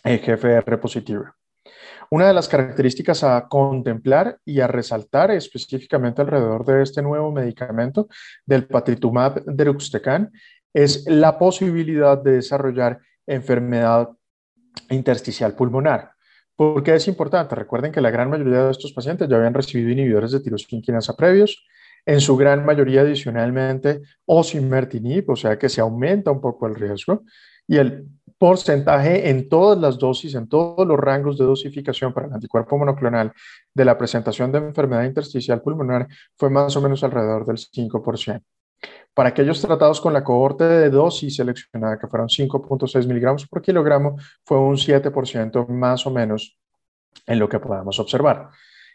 EGFR 0.04 0.78
positiva. 0.78 1.34
Una 2.11 2.28
de 2.28 2.34
las 2.34 2.49
características 2.49 3.22
a 3.22 3.49
contemplar 3.49 4.38
y 4.44 4.61
a 4.61 4.66
resaltar 4.66 5.30
específicamente 5.30 6.22
alrededor 6.22 6.64
de 6.64 6.82
este 6.82 7.02
nuevo 7.02 7.30
medicamento 7.30 8.08
del 8.46 8.66
patritumab 8.66 9.44
deruxtecan 9.44 10.32
es 10.72 11.06
la 11.06 11.38
posibilidad 11.38 12.16
de 12.16 12.32
desarrollar 12.32 13.00
enfermedad 13.28 14.08
intersticial 14.90 15.54
pulmonar. 15.54 16.12
¿Por 16.56 16.82
qué 16.82 16.97
es 16.97 17.06
importante? 17.06 17.54
Recuerden 17.54 17.92
que 17.92 18.00
la 18.00 18.11
gran 18.11 18.30
mayoría 18.30 18.64
de 18.64 18.70
estos 18.73 18.92
pacientes 18.92 19.28
ya 19.28 19.37
habían 19.37 19.54
recibido 19.54 19.90
inhibidores 19.90 20.32
de 20.32 20.40
tirosina 20.40 20.99
previos, 21.16 21.64
en 22.04 22.20
su 22.20 22.37
gran 22.37 22.64
mayoría 22.64 23.02
adicionalmente 23.02 24.00
osimertinib, 24.25 25.30
o 25.30 25.37
sea 25.37 25.58
que 25.58 25.68
se 25.68 25.80
aumenta 25.80 26.30
un 26.30 26.40
poco 26.40 26.66
el 26.66 26.75
riesgo, 26.75 27.23
y 27.66 27.76
el 27.76 28.08
porcentaje 28.38 29.28
en 29.28 29.49
todas 29.49 29.78
las 29.78 29.99
dosis, 29.99 30.35
en 30.35 30.49
todos 30.49 30.87
los 30.87 30.99
rangos 30.99 31.37
de 31.38 31.44
dosificación 31.44 32.14
para 32.14 32.28
el 32.28 32.32
anticuerpo 32.32 32.78
monoclonal 32.78 33.32
de 33.75 33.85
la 33.85 33.99
presentación 33.99 34.50
de 34.50 34.58
enfermedad 34.58 35.04
intersticial 35.04 35.61
pulmonar 35.61 36.08
fue 36.37 36.49
más 36.49 36.75
o 36.76 36.80
menos 36.80 37.04
alrededor 37.04 37.44
del 37.44 37.58
5%. 37.58 38.42
Para 39.14 39.30
aquellos 39.30 39.61
tratados 39.61 40.00
con 40.00 40.12
la 40.12 40.23
cohorte 40.23 40.64
de 40.64 40.90
dosis 40.90 41.37
seleccionada, 41.37 41.99
que 41.99 42.06
fueron 42.06 42.28
5.6 42.28 43.06
miligramos 43.06 43.47
por 43.49 43.61
kilogramo, 43.61 44.16
fue 44.44 44.58
un 44.58 44.76
7% 44.76 45.66
más 45.68 46.06
o 46.06 46.11
menos 46.11 46.56
en 47.26 47.38
lo 47.38 47.49
que 47.49 47.58
podemos 47.58 47.99
observar. 47.99 48.50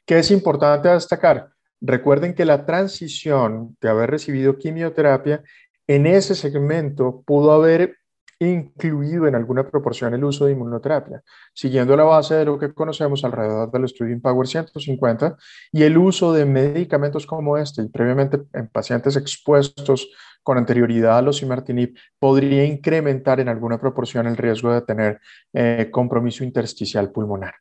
¿Qué 0.06 0.20
es 0.20 0.32
importante 0.32 0.90
destacar? 0.90 1.50
Recuerden 1.82 2.34
que 2.34 2.46
la 2.46 2.66
transición 2.66 3.75
de 3.82 3.90
haber 3.90 4.12
recibido 4.12 4.58
quimioterapia 4.58 5.44
en 5.88 6.08
ese 6.08 6.36
segmento 6.36 7.22
pudo 7.25 7.52
haber 7.52 7.98
incluido 8.52 9.28
en 9.28 9.36
alguna 9.36 9.68
proporción 9.68 10.14
el 10.14 10.24
uso 10.24 10.46
de 10.46 10.54
inmunoterapia, 10.54 11.22
siguiendo 11.54 11.96
la 11.96 12.04
base 12.04 12.36
de 12.36 12.46
lo 12.46 12.58
que 12.60 12.74
conocemos 12.74 13.24
alrededor 13.24 13.72
del 13.72 13.86
estudio 13.86 14.20
Power 14.22 14.48
150 14.48 15.38
y 15.72 15.84
el 15.84 15.98
uso 15.98 16.34
de 16.34 16.46
medicamentos 16.46 17.26
como 17.26 17.58
este 17.58 17.82
y 17.82 17.90
previamente 17.90 18.42
en 18.54 18.68
pacientes 18.68 19.16
expuestos 19.16 20.10
con 20.44 20.58
anterioridad 20.58 21.18
a 21.18 21.22
los 21.22 21.38
osimertinib 21.38 21.98
podría 22.20 22.66
incrementar 22.66 23.40
en 23.40 23.50
alguna 23.50 23.80
proporción 23.80 24.28
el 24.28 24.38
riesgo 24.38 24.74
de 24.74 24.82
tener 24.82 25.22
eh, 25.54 25.90
compromiso 25.92 26.44
intersticial 26.44 27.12
pulmonar. 27.12 27.56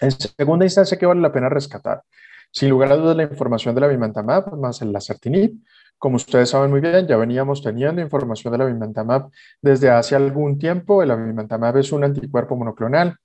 En 0.00 0.10
segunda 0.10 0.64
instancia, 0.64 0.98
¿qué 0.98 1.06
vale 1.06 1.20
la 1.20 1.32
pena 1.32 1.48
rescatar? 1.48 2.02
Sin 2.50 2.70
lugar 2.70 2.92
a 2.92 2.96
dudas, 2.96 3.16
la 3.16 3.24
información 3.24 3.74
de 3.74 3.80
la 3.80 3.88
bimantamab 3.88 4.56
más 4.56 4.80
el 4.82 4.92
lacertinib. 4.92 5.60
Como 5.98 6.16
ustedes 6.16 6.50
saben 6.50 6.70
muy 6.70 6.80
bien, 6.80 7.06
ya 7.06 7.16
veníamos 7.16 7.62
teniendo 7.62 8.02
información 8.02 8.52
de 8.52 8.58
la 8.58 8.66
bimantamab 8.66 9.30
desde 9.62 9.90
hace 9.90 10.14
algún 10.14 10.58
tiempo. 10.58 11.02
El 11.02 11.16
bimantamab 11.16 11.78
es 11.78 11.92
un 11.92 12.04
anticuerpo 12.04 12.56
monoclonal 12.56 13.16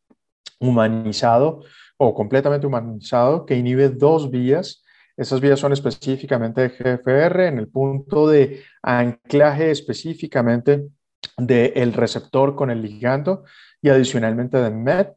humanizado 0.59 1.63
o 1.97 2.13
completamente 2.13 2.67
humanizado 2.67 3.45
que 3.45 3.55
inhibe 3.55 3.89
dos 3.89 4.31
vías. 4.31 4.83
Esas 5.17 5.41
vías 5.41 5.59
son 5.59 5.73
específicamente 5.73 6.61
de 6.61 6.69
GFR 6.69 7.47
en 7.47 7.59
el 7.59 7.67
punto 7.67 8.27
de 8.27 8.63
anclaje 8.81 9.71
específicamente 9.71 10.87
del 11.37 11.93
receptor 11.93 12.55
con 12.55 12.71
el 12.71 12.81
ligando 12.81 13.43
y 13.81 13.89
adicionalmente 13.89 14.57
de 14.57 14.69
MET 14.69 15.09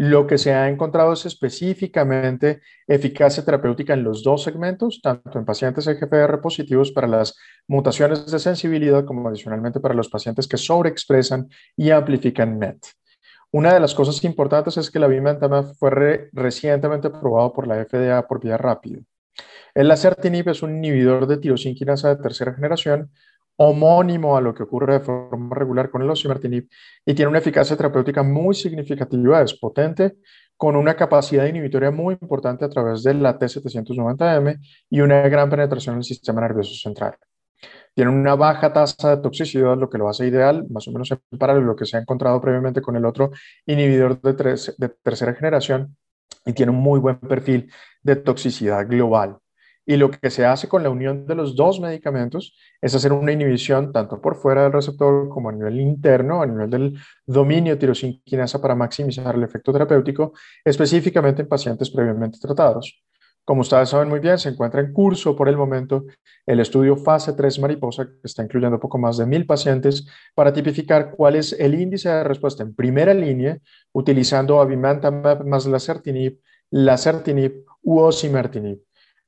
lo 0.00 0.26
que 0.26 0.38
se 0.38 0.54
ha 0.54 0.66
encontrado 0.70 1.12
es 1.12 1.26
específicamente 1.26 2.62
eficacia 2.86 3.44
terapéutica 3.44 3.92
en 3.92 4.02
los 4.02 4.22
dos 4.22 4.42
segmentos, 4.42 5.02
tanto 5.02 5.38
en 5.38 5.44
pacientes 5.44 5.86
EGFR 5.86 6.40
positivos 6.40 6.90
para 6.90 7.06
las 7.06 7.36
mutaciones 7.68 8.24
de 8.24 8.38
sensibilidad 8.38 9.04
como 9.04 9.28
adicionalmente 9.28 9.78
para 9.78 9.92
los 9.92 10.08
pacientes 10.08 10.48
que 10.48 10.56
sobreexpresan 10.56 11.50
y 11.76 11.90
amplifican 11.90 12.58
MET. 12.58 12.78
Una 13.50 13.74
de 13.74 13.80
las 13.80 13.92
cosas 13.92 14.24
importantes 14.24 14.78
es 14.78 14.90
que 14.90 14.98
la 14.98 15.06
bimentamab 15.06 15.74
fue 15.74 16.30
recientemente 16.32 17.08
aprobado 17.08 17.52
por 17.52 17.66
la 17.66 17.84
FDA 17.84 18.26
por 18.26 18.40
vía 18.40 18.56
rápida. 18.56 19.00
El 19.74 19.90
acertinib 19.90 20.48
es 20.48 20.62
un 20.62 20.78
inhibidor 20.78 21.26
de 21.26 21.36
tirosinquinasa 21.36 22.08
de 22.08 22.22
tercera 22.22 22.54
generación 22.54 23.10
homónimo 23.62 24.38
a 24.38 24.40
lo 24.40 24.54
que 24.54 24.62
ocurre 24.62 24.94
de 24.94 25.00
forma 25.00 25.54
regular 25.54 25.90
con 25.90 26.00
el 26.00 26.08
osimertinib 26.08 26.66
y 27.04 27.12
tiene 27.12 27.28
una 27.28 27.40
eficacia 27.40 27.76
terapéutica 27.76 28.22
muy 28.22 28.54
significativa, 28.54 29.42
es 29.42 29.52
potente, 29.52 30.16
con 30.56 30.76
una 30.76 30.96
capacidad 30.96 31.44
inhibitoria 31.44 31.90
muy 31.90 32.16
importante 32.22 32.64
a 32.64 32.70
través 32.70 33.02
de 33.02 33.12
la 33.12 33.38
T790M 33.38 34.58
y 34.88 35.00
una 35.02 35.28
gran 35.28 35.50
penetración 35.50 35.94
en 35.94 35.98
el 35.98 36.04
sistema 36.04 36.40
nervioso 36.40 36.74
central. 36.74 37.16
Tiene 37.94 38.10
una 38.10 38.34
baja 38.34 38.72
tasa 38.72 39.16
de 39.16 39.22
toxicidad, 39.22 39.76
lo 39.76 39.90
que 39.90 39.98
lo 39.98 40.08
hace 40.08 40.26
ideal, 40.26 40.66
más 40.70 40.88
o 40.88 40.92
menos 40.92 41.10
en 41.10 41.38
paralelo 41.38 41.66
a 41.66 41.68
lo 41.72 41.76
que 41.76 41.84
se 41.84 41.98
ha 41.98 42.00
encontrado 42.00 42.40
previamente 42.40 42.80
con 42.80 42.96
el 42.96 43.04
otro 43.04 43.30
inhibidor 43.66 44.22
de, 44.22 44.58
de 44.78 44.88
tercera 45.02 45.34
generación 45.34 45.98
y 46.46 46.54
tiene 46.54 46.72
un 46.72 46.78
muy 46.78 46.98
buen 46.98 47.18
perfil 47.18 47.70
de 48.02 48.16
toxicidad 48.16 48.86
global. 48.88 49.36
Y 49.90 49.96
lo 49.96 50.08
que 50.08 50.30
se 50.30 50.46
hace 50.46 50.68
con 50.68 50.84
la 50.84 50.88
unión 50.88 51.26
de 51.26 51.34
los 51.34 51.56
dos 51.56 51.80
medicamentos 51.80 52.56
es 52.80 52.94
hacer 52.94 53.12
una 53.12 53.32
inhibición 53.32 53.92
tanto 53.92 54.20
por 54.20 54.36
fuera 54.36 54.62
del 54.62 54.72
receptor 54.72 55.28
como 55.28 55.48
a 55.48 55.52
nivel 55.52 55.80
interno, 55.80 56.42
a 56.42 56.46
nivel 56.46 56.70
del 56.70 56.96
dominio 57.26 57.76
tirosinquinasa 57.76 58.62
para 58.62 58.76
maximizar 58.76 59.34
el 59.34 59.42
efecto 59.42 59.72
terapéutico, 59.72 60.32
específicamente 60.64 61.42
en 61.42 61.48
pacientes 61.48 61.90
previamente 61.90 62.38
tratados. 62.40 63.02
Como 63.44 63.62
ustedes 63.62 63.88
saben 63.88 64.08
muy 64.08 64.20
bien, 64.20 64.38
se 64.38 64.50
encuentra 64.50 64.80
en 64.80 64.92
curso 64.92 65.34
por 65.34 65.48
el 65.48 65.56
momento 65.56 66.04
el 66.46 66.60
estudio 66.60 66.94
fase 66.94 67.32
3 67.32 67.58
mariposa, 67.58 68.06
que 68.06 68.12
está 68.22 68.44
incluyendo 68.44 68.78
poco 68.78 68.96
más 68.96 69.16
de 69.16 69.26
mil 69.26 69.44
pacientes, 69.44 70.06
para 70.36 70.52
tipificar 70.52 71.10
cuál 71.16 71.34
es 71.34 71.52
el 71.52 71.74
índice 71.74 72.10
de 72.10 72.22
respuesta 72.22 72.62
en 72.62 72.76
primera 72.76 73.12
línea 73.12 73.58
utilizando 73.90 74.60
avimantamab 74.60 75.44
más 75.44 75.66
lacertinib, 75.66 76.38
lacertinib 76.70 77.64
u 77.82 77.98
osimertinib. 77.98 78.78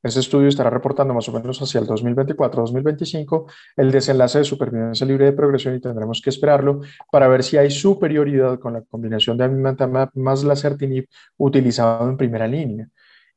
Ese 0.02 0.18
estudio 0.18 0.48
estará 0.48 0.68
reportando 0.68 1.14
más 1.14 1.28
o 1.28 1.32
menos 1.32 1.60
hacia 1.62 1.80
el 1.80 1.86
2024-2025 1.86 3.50
el 3.76 3.92
desenlace 3.92 4.38
de 4.38 4.44
supervivencia 4.44 5.06
libre 5.06 5.26
de 5.26 5.32
progresión 5.32 5.76
y 5.76 5.80
tendremos 5.80 6.20
que 6.20 6.30
esperarlo 6.30 6.80
para 7.10 7.28
ver 7.28 7.44
si 7.44 7.56
hay 7.56 7.70
superioridad 7.70 8.58
con 8.58 8.72
la 8.72 8.82
combinación 8.82 9.38
de 9.38 9.44
amimantamab 9.44 10.10
más 10.14 10.42
lacertinib 10.42 11.06
utilizado 11.36 12.08
en 12.08 12.16
primera 12.16 12.48
línea. 12.48 12.88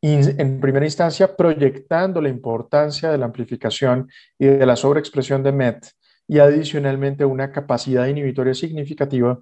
En 0.02 0.60
primera 0.60 0.86
instancia, 0.86 1.36
proyectando 1.36 2.22
la 2.22 2.30
importancia 2.30 3.10
de 3.10 3.18
la 3.18 3.26
amplificación 3.26 4.08
y 4.38 4.46
de 4.46 4.66
la 4.66 4.76
sobreexpresión 4.76 5.42
de 5.42 5.52
MET 5.52 5.88
y 6.28 6.40
adicionalmente 6.40 7.26
una 7.26 7.52
capacidad 7.52 8.06
inhibitoria 8.06 8.54
significativa 8.54 9.40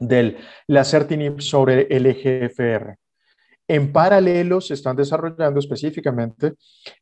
del 0.00 0.38
lacertinib 0.66 1.40
sobre 1.40 1.86
el 1.90 2.06
EGFR. 2.06 2.98
En 3.68 3.92
paralelo 3.92 4.60
se 4.60 4.74
están 4.74 4.96
desarrollando 4.96 5.58
específicamente 5.58 6.54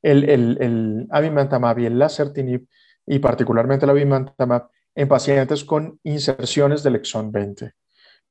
el, 0.03 0.29
el, 0.29 0.59
el 0.61 1.07
abimantamab 1.11 1.79
y 1.79 1.87
el 1.87 1.99
lacertinib 1.99 2.67
y 3.07 3.19
particularmente 3.19 3.85
el 3.85 3.91
abimantamab 3.91 4.69
en 4.95 5.09
pacientes 5.09 5.65
con 5.65 5.99
inserciones 6.05 6.83
del 6.83 6.97
exón 6.97 7.33
20. 7.33 7.73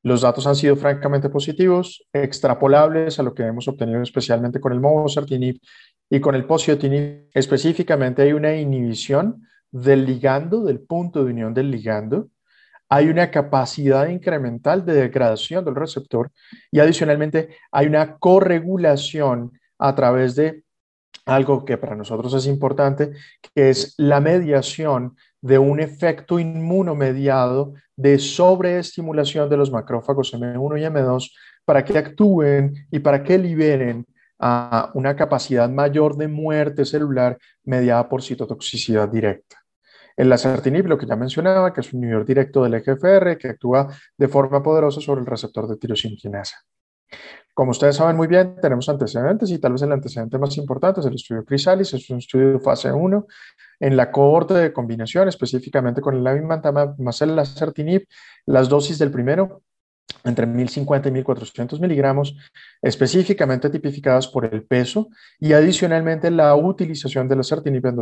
Los 0.03 0.21
datos 0.21 0.45
han 0.47 0.55
sido 0.55 0.75
francamente 0.75 1.29
positivos, 1.29 2.05
extrapolables 2.11 3.19
a 3.19 3.23
lo 3.23 3.33
que 3.33 3.43
hemos 3.43 3.67
obtenido 3.69 4.01
especialmente 4.01 4.59
con 4.59 4.73
el 4.73 4.81
mobocertinib 4.81 5.59
y 6.09 6.19
con 6.19 6.35
el 6.35 6.45
posiotinib. 6.45 7.29
Específicamente 7.33 8.21
hay 8.21 8.33
una 8.33 8.53
inhibición 8.55 9.47
del 9.71 10.05
ligando, 10.05 10.65
del 10.65 10.81
punto 10.81 11.23
de 11.23 11.31
unión 11.31 11.53
del 11.53 11.71
ligando, 11.71 12.29
hay 12.93 13.09
una 13.09 13.31
capacidad 13.31 14.07
incremental 14.07 14.85
de 14.85 14.93
degradación 14.93 15.65
del 15.65 15.73
receptor 15.73 16.29
y 16.69 16.79
adicionalmente 16.79 17.49
hay 17.71 17.87
una 17.87 18.19
corregulación 18.19 19.59
a 19.79 19.95
través 19.95 20.35
de 20.35 20.63
algo 21.25 21.65
que 21.65 21.79
para 21.79 21.95
nosotros 21.95 22.35
es 22.35 22.45
importante, 22.45 23.13
que 23.41 23.71
es 23.71 23.95
la 23.97 24.19
mediación 24.19 25.15
de 25.41 25.57
un 25.57 25.79
efecto 25.79 26.37
inmunomediado 26.37 27.73
de 27.95 28.19
sobreestimulación 28.19 29.49
de 29.49 29.57
los 29.57 29.71
macrófagos 29.71 30.31
M1 30.31 30.79
y 30.79 30.83
M2 30.83 31.31
para 31.65 31.83
que 31.83 31.97
actúen 31.97 32.75
y 32.91 32.99
para 32.99 33.23
que 33.23 33.39
liberen 33.39 34.05
una 34.93 35.15
capacidad 35.15 35.67
mayor 35.67 36.15
de 36.15 36.27
muerte 36.27 36.85
celular 36.85 37.39
mediada 37.63 38.07
por 38.07 38.21
citotoxicidad 38.21 39.09
directa. 39.09 39.62
El 40.15 40.29
lacertinib, 40.29 40.87
lo 40.87 40.97
que 40.97 41.05
ya 41.05 41.15
mencionaba, 41.15 41.73
que 41.73 41.81
es 41.81 41.93
un 41.93 41.99
inhibidor 41.99 42.25
directo 42.25 42.63
del 42.63 42.75
EGFR 42.75 43.37
que 43.37 43.49
actúa 43.49 43.87
de 44.17 44.27
forma 44.27 44.61
poderosa 44.61 45.01
sobre 45.01 45.21
el 45.21 45.27
receptor 45.27 45.67
de 45.67 45.77
tirosinquinasa. 45.77 46.57
Como 47.53 47.71
ustedes 47.71 47.95
saben 47.95 48.15
muy 48.15 48.27
bien, 48.27 48.55
tenemos 48.59 48.89
antecedentes 48.89 49.51
y 49.51 49.59
tal 49.59 49.73
vez 49.73 49.83
el 49.83 49.91
antecedente 49.91 50.39
más 50.39 50.57
importante 50.57 51.01
es 51.01 51.05
el 51.05 51.13
estudio 51.13 51.45
Crisalis, 51.45 51.93
es 51.93 52.09
un 52.09 52.17
estudio 52.17 52.53
de 52.53 52.59
fase 52.59 52.91
1 52.91 53.27
en 53.79 53.95
la 53.95 54.11
cohorte 54.11 54.55
de 54.55 54.73
combinación, 54.73 55.27
específicamente 55.27 56.01
con 56.01 56.15
el 56.15 56.25
avimantamab 56.25 56.99
más 56.99 57.21
el 57.21 57.35
lacertinib, 57.35 58.07
las 58.47 58.69
dosis 58.69 58.97
del 58.97 59.11
primero 59.11 59.61
entre 60.23 60.45
1050 60.45 61.09
y 61.09 61.11
1400 61.11 61.79
miligramos, 61.79 62.35
específicamente 62.81 63.69
tipificadas 63.69 64.27
por 64.27 64.45
el 64.45 64.63
peso 64.63 65.09
y 65.39 65.53
adicionalmente 65.53 66.31
la 66.31 66.55
utilización 66.55 67.27
de 67.27 67.35
la 67.35 67.43
certinib 67.43 67.85
en 67.85 67.95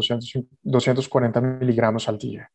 240 0.64 1.42
miligramos 1.42 2.08
al 2.08 2.18
día. 2.18 2.50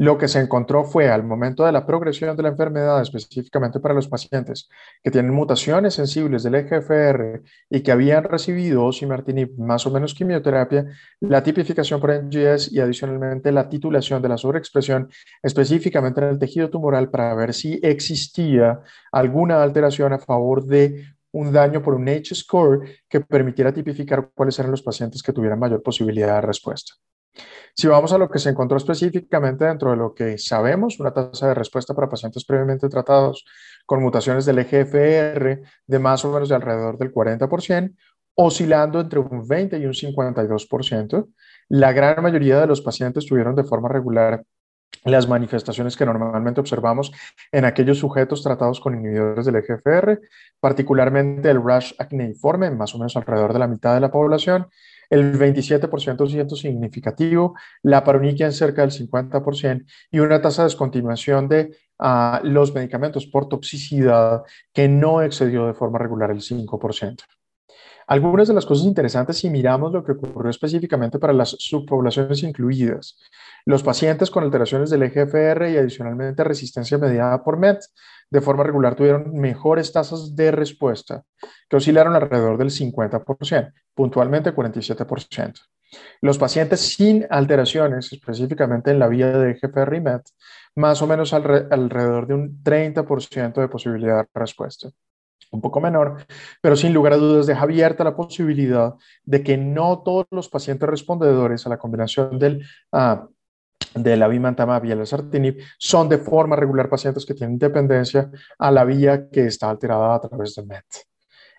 Lo 0.00 0.16
que 0.16 0.28
se 0.28 0.40
encontró 0.40 0.84
fue 0.84 1.10
al 1.10 1.24
momento 1.24 1.66
de 1.66 1.72
la 1.72 1.84
progresión 1.84 2.34
de 2.34 2.42
la 2.42 2.48
enfermedad, 2.48 3.02
específicamente 3.02 3.80
para 3.80 3.92
los 3.92 4.08
pacientes 4.08 4.66
que 5.02 5.10
tienen 5.10 5.34
mutaciones 5.34 5.92
sensibles 5.92 6.42
del 6.42 6.54
EGFR 6.54 7.42
y 7.68 7.82
que 7.82 7.92
habían 7.92 8.24
recibido 8.24 8.86
osimertinib 8.86 9.58
más 9.58 9.86
o 9.86 9.90
menos 9.90 10.14
quimioterapia, 10.14 10.86
la 11.20 11.42
tipificación 11.42 12.00
por 12.00 12.14
NGS 12.14 12.72
y 12.72 12.80
adicionalmente 12.80 13.52
la 13.52 13.68
titulación 13.68 14.22
de 14.22 14.30
la 14.30 14.38
sobreexpresión 14.38 15.10
específicamente 15.42 16.22
en 16.22 16.28
el 16.28 16.38
tejido 16.38 16.70
tumoral 16.70 17.10
para 17.10 17.34
ver 17.34 17.52
si 17.52 17.78
existía 17.82 18.80
alguna 19.12 19.62
alteración 19.62 20.14
a 20.14 20.18
favor 20.18 20.64
de 20.64 21.08
un 21.32 21.52
daño 21.52 21.82
por 21.82 21.92
un 21.92 22.08
H-score 22.08 23.02
que 23.06 23.20
permitiera 23.20 23.70
tipificar 23.70 24.30
cuáles 24.34 24.58
eran 24.58 24.70
los 24.70 24.80
pacientes 24.80 25.22
que 25.22 25.34
tuvieran 25.34 25.58
mayor 25.58 25.82
posibilidad 25.82 26.36
de 26.36 26.40
respuesta. 26.40 26.94
Si 27.74 27.86
vamos 27.86 28.12
a 28.12 28.18
lo 28.18 28.28
que 28.28 28.38
se 28.38 28.50
encontró 28.50 28.76
específicamente 28.76 29.64
dentro 29.64 29.90
de 29.90 29.96
lo 29.96 30.14
que 30.14 30.38
sabemos, 30.38 31.00
una 31.00 31.12
tasa 31.12 31.48
de 31.48 31.54
respuesta 31.54 31.94
para 31.94 32.08
pacientes 32.08 32.44
previamente 32.44 32.88
tratados 32.88 33.44
con 33.86 34.02
mutaciones 34.02 34.44
del 34.44 34.58
EGFR 34.58 35.62
de 35.86 35.98
más 35.98 36.24
o 36.24 36.32
menos 36.32 36.48
de 36.48 36.56
alrededor 36.56 36.98
del 36.98 37.12
40%, 37.12 37.94
oscilando 38.34 39.00
entre 39.00 39.20
un 39.20 39.46
20 39.46 39.78
y 39.78 39.86
un 39.86 39.92
52%. 39.92 41.28
La 41.68 41.92
gran 41.92 42.22
mayoría 42.22 42.60
de 42.60 42.66
los 42.66 42.80
pacientes 42.80 43.26
tuvieron 43.26 43.54
de 43.54 43.64
forma 43.64 43.88
regular 43.88 44.44
las 45.04 45.28
manifestaciones 45.28 45.96
que 45.96 46.04
normalmente 46.04 46.60
observamos 46.60 47.12
en 47.52 47.64
aquellos 47.64 47.98
sujetos 47.98 48.42
tratados 48.42 48.80
con 48.80 48.94
inhibidores 48.94 49.46
del 49.46 49.56
EGFR, 49.56 50.20
particularmente 50.58 51.50
el 51.50 51.62
rash 51.62 51.92
acneiforme, 51.98 52.70
más 52.70 52.94
o 52.94 52.98
menos 52.98 53.16
alrededor 53.16 53.52
de 53.52 53.58
la 53.60 53.68
mitad 53.68 53.94
de 53.94 54.00
la 54.00 54.10
población, 54.10 54.68
el 55.10 55.38
27% 55.38 56.28
siendo 56.28 56.56
significativo, 56.56 57.54
la 57.82 58.04
paroniquia 58.04 58.46
en 58.46 58.52
cerca 58.52 58.82
del 58.82 58.92
50% 58.92 59.84
y 60.10 60.20
una 60.20 60.40
tasa 60.40 60.62
de 60.62 60.66
descontinuación 60.68 61.48
de 61.48 61.76
uh, 61.98 62.44
los 62.44 62.72
medicamentos 62.72 63.26
por 63.26 63.48
toxicidad 63.48 64.42
que 64.72 64.88
no 64.88 65.22
excedió 65.22 65.66
de 65.66 65.74
forma 65.74 65.98
regular 65.98 66.30
el 66.30 66.40
5%. 66.40 67.18
Algunas 68.06 68.48
de 68.48 68.54
las 68.54 68.66
cosas 68.66 68.86
interesantes 68.86 69.38
si 69.38 69.50
miramos 69.50 69.92
lo 69.92 70.02
que 70.02 70.12
ocurrió 70.12 70.50
específicamente 70.50 71.20
para 71.20 71.32
las 71.32 71.50
subpoblaciones 71.50 72.42
incluidas. 72.42 73.16
Los 73.64 73.84
pacientes 73.84 74.32
con 74.32 74.42
alteraciones 74.42 74.90
del 74.90 75.04
EGFR 75.04 75.70
y 75.70 75.76
adicionalmente 75.76 76.42
resistencia 76.42 76.98
mediada 76.98 77.44
por 77.44 77.56
MET 77.56 77.78
de 78.30 78.40
forma 78.40 78.64
regular 78.64 78.94
tuvieron 78.94 79.34
mejores 79.34 79.92
tasas 79.92 80.36
de 80.36 80.50
respuesta 80.50 81.24
que 81.68 81.76
oscilaron 81.76 82.14
alrededor 82.14 82.58
del 82.58 82.70
50%, 82.70 83.72
puntualmente 83.94 84.54
47%. 84.54 85.54
Los 86.20 86.38
pacientes 86.38 86.80
sin 86.80 87.26
alteraciones, 87.30 88.12
específicamente 88.12 88.92
en 88.92 89.00
la 89.00 89.08
vía 89.08 89.32
de 89.32 89.50
EGFR 89.52 89.96
y 89.96 90.00
MET, 90.00 90.22
más 90.76 91.02
o 91.02 91.06
menos 91.06 91.32
alrededor 91.32 92.28
de 92.28 92.34
un 92.34 92.62
30% 92.62 93.60
de 93.60 93.68
posibilidad 93.68 94.18
de 94.18 94.28
respuesta 94.34 94.90
un 95.50 95.60
poco 95.60 95.80
menor, 95.80 96.24
pero 96.60 96.76
sin 96.76 96.94
lugar 96.94 97.14
a 97.14 97.16
dudas 97.16 97.46
deja 97.46 97.62
abierta 97.62 98.04
la 98.04 98.16
posibilidad 98.16 98.94
de 99.24 99.42
que 99.42 99.56
no 99.56 100.02
todos 100.04 100.26
los 100.30 100.48
pacientes 100.48 100.88
respondedores 100.88 101.66
a 101.66 101.70
la 101.70 101.78
combinación 101.78 102.38
del, 102.38 102.64
uh, 102.92 103.28
de 103.94 104.16
la 104.16 104.28
bimantamab 104.28 104.84
y 104.84 104.92
el 104.92 105.06
sartinib 105.06 105.58
son 105.78 106.08
de 106.08 106.18
forma 106.18 106.56
regular 106.56 106.88
pacientes 106.88 107.26
que 107.26 107.34
tienen 107.34 107.58
dependencia 107.58 108.30
a 108.58 108.70
la 108.70 108.84
vía 108.84 109.28
que 109.28 109.46
está 109.46 109.70
alterada 109.70 110.14
a 110.14 110.20
través 110.20 110.54
del 110.54 110.66
MET. 110.66 110.84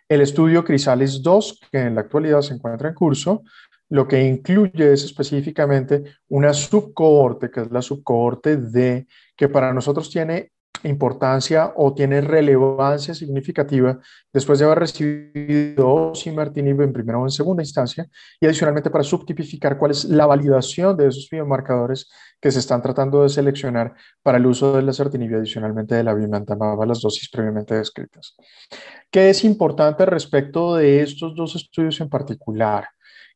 El 0.08 0.22
estudio 0.22 0.64
Crisales 0.64 1.22
2, 1.22 1.60
que 1.72 1.80
en 1.80 1.96
la 1.96 2.02
actualidad 2.02 2.42
se 2.42 2.54
encuentra 2.54 2.90
en 2.90 2.96
curso, 2.96 3.44
lo 3.90 4.08
que 4.08 4.22
incluye 4.24 4.94
es 4.94 5.04
específicamente 5.04 6.04
una 6.30 6.54
subcohorte, 6.54 7.50
que 7.50 7.62
es 7.62 7.72
la 7.72 7.82
subcohorte 7.82 8.58
D, 8.58 9.08
que 9.36 9.50
para 9.50 9.74
nosotros 9.74 10.10
tiene 10.10 10.52
importancia 10.84 11.74
o 11.76 11.94
tiene 11.94 12.22
relevancia 12.22 13.14
significativa 13.14 14.00
después 14.34 14.60
de 14.60 14.66
haber 14.66 14.80
recibido 14.80 16.12
osimertinib 16.12 16.82
en 16.82 16.94
primera 16.94 17.20
o 17.20 17.24
en 17.24 17.30
segunda 17.30 17.64
instancia 17.64 18.08
y 18.40 18.46
adicionalmente 18.46 18.90
para 18.90 19.04
subtipificar 19.04 19.78
cuál 19.78 19.92
es 19.92 20.06
la 20.06 20.26
validación 20.26 20.98
de 20.98 21.08
esos 21.08 21.28
biomarcadores 21.30 22.10
que 22.40 22.52
se 22.52 22.60
están 22.60 22.82
tratando 22.82 23.24
de 23.24 23.30
seleccionar 23.30 23.94
para 24.24 24.38
el 24.38 24.46
uso 24.46 24.76
de 24.76 24.82
la 24.82 24.94
certinib 24.94 25.32
y 25.32 25.36
adicionalmente 25.36 25.96
de 25.96 26.04
la 26.04 26.14
bimantamab 26.14 26.82
a 26.82 26.86
las 26.86 27.02
dosis 27.02 27.30
previamente 27.30 27.76
descritas. 27.76 28.36
¿Qué 29.10 29.30
es 29.30 29.44
importante 29.44 30.06
respecto 30.06 30.76
de 30.76 31.02
estos 31.02 31.36
dos 31.36 31.56
estudios 31.56 32.02
en 32.02 32.10
particular? 32.10 32.88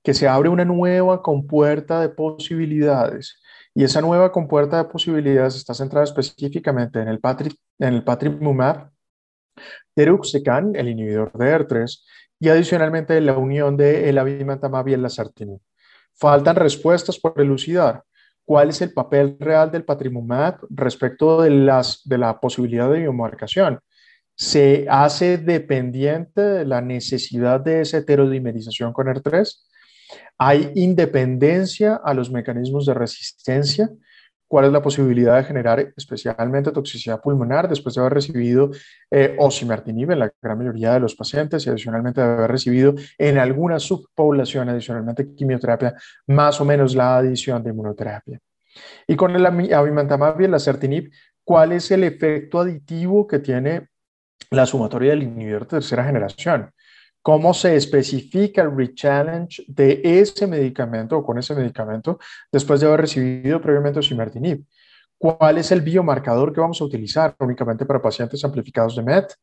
Que 0.04 0.14
se 0.14 0.28
abre 0.28 0.50
una 0.50 0.66
nueva 0.66 1.22
compuerta 1.22 2.02
de 2.02 2.10
posibilidades 2.10 3.40
y 3.76 3.84
esa 3.84 4.00
nueva 4.00 4.32
compuerta 4.32 4.78
de 4.78 4.86
posibilidades 4.86 5.56
está 5.58 5.74
centrada 5.74 6.06
específicamente 6.06 7.02
en 7.02 7.10
el, 7.10 7.20
patri, 7.20 7.54
en 7.78 7.94
el 7.94 8.04
patrimumab, 8.06 8.90
el 9.96 10.88
inhibidor 10.88 11.34
de 11.34 11.58
ER3, 11.58 12.04
y 12.40 12.50
adicionalmente 12.50 13.20
la 13.20 13.38
unión 13.38 13.76
de 13.76 14.10
el 14.10 14.18
abimantamab 14.18 14.88
y 14.88 14.94
el 14.94 15.02
lasartinib. 15.02 15.60
Faltan 16.14 16.56
respuestas 16.56 17.20
por 17.20 17.40
elucidar. 17.40 18.04
¿Cuál 18.46 18.70
es 18.70 18.82
el 18.82 18.94
papel 18.94 19.36
real 19.40 19.70
del 19.72 19.84
patrimumab 19.84 20.60
respecto 20.70 21.42
de, 21.42 21.50
las, 21.50 22.02
de 22.06 22.18
la 22.18 22.40
posibilidad 22.40 22.90
de 22.90 23.00
biomarcación? 23.00 23.80
¿Se 24.36 24.86
hace 24.90 25.38
dependiente 25.38 26.40
de 26.40 26.66
la 26.66 26.80
necesidad 26.80 27.60
de 27.60 27.82
esa 27.82 27.98
heterodimerización 27.98 28.94
con 28.94 29.08
ER3? 29.08 29.54
Hay 30.38 30.72
independencia 30.76 31.96
a 32.04 32.14
los 32.14 32.32
mecanismos 32.32 32.86
de 32.86 32.94
resistencia. 32.94 33.90
¿Cuál 34.48 34.66
es 34.66 34.72
la 34.72 34.82
posibilidad 34.82 35.38
de 35.38 35.44
generar 35.44 35.94
especialmente 35.98 36.72
toxicidad 36.72 37.20
pulmonar 37.20 37.68
después 37.68 37.96
de 37.96 38.02
haber 38.02 38.14
recibido 38.14 38.70
eh, 39.10 39.36
osimertinib 39.40 40.12
en 40.12 40.20
la 40.20 40.32
gran 40.40 40.58
mayoría 40.58 40.94
de 40.94 41.00
los 41.00 41.16
pacientes 41.16 41.66
y 41.66 41.70
adicionalmente 41.70 42.22
de 42.22 42.28
haber 42.28 42.52
recibido 42.52 42.94
en 43.18 43.40
alguna 43.40 43.80
subpoblación 43.80 44.70
adicionalmente 44.70 45.34
quimioterapia, 45.34 45.96
más 46.28 46.62
o 46.62 46.66
menos 46.66 46.96
la 46.96 47.18
adición 47.18 47.64
de 47.64 47.72
inmunoterapia? 47.72 48.40
Y 49.08 49.16
con 49.16 49.36
el 49.36 49.46
abimantamab 49.46 50.40
y 50.42 50.46
el 50.46 50.54
acertinib, 50.54 51.12
¿cuál 51.44 51.72
es 51.72 51.90
el 51.92 52.04
efecto 52.04 52.60
aditivo 52.60 53.26
que 53.26 53.40
tiene 53.40 53.88
la 54.52 54.66
sumatoria 54.66 55.12
del 55.12 55.24
inhibidor 55.24 55.64
de 55.64 55.70
tercera 55.70 56.04
generación? 56.04 56.72
Cómo 57.26 57.56
se 57.56 57.76
especifica 57.76 58.62
el 58.62 58.78
rechallenge 58.78 59.66
de 59.68 60.00
ese 60.04 60.46
medicamento 60.46 61.18
o 61.18 61.24
con 61.26 61.40
ese 61.40 61.56
medicamento 61.56 62.20
después 62.52 62.80
de 62.80 62.86
haber 62.86 63.02
recibido 63.02 63.60
previamente 63.60 63.98
osimertinib. 63.98 64.64
¿Cuál 65.18 65.58
es 65.58 65.72
el 65.72 65.82
biomarcador 65.82 66.54
que 66.54 66.62
vamos 66.62 66.80
a 66.80 66.84
utilizar 66.84 67.36
únicamente 67.40 67.84
para 67.84 68.00
pacientes 68.00 68.46
amplificados 68.46 68.96
de 68.96 69.02
MET 69.02 69.34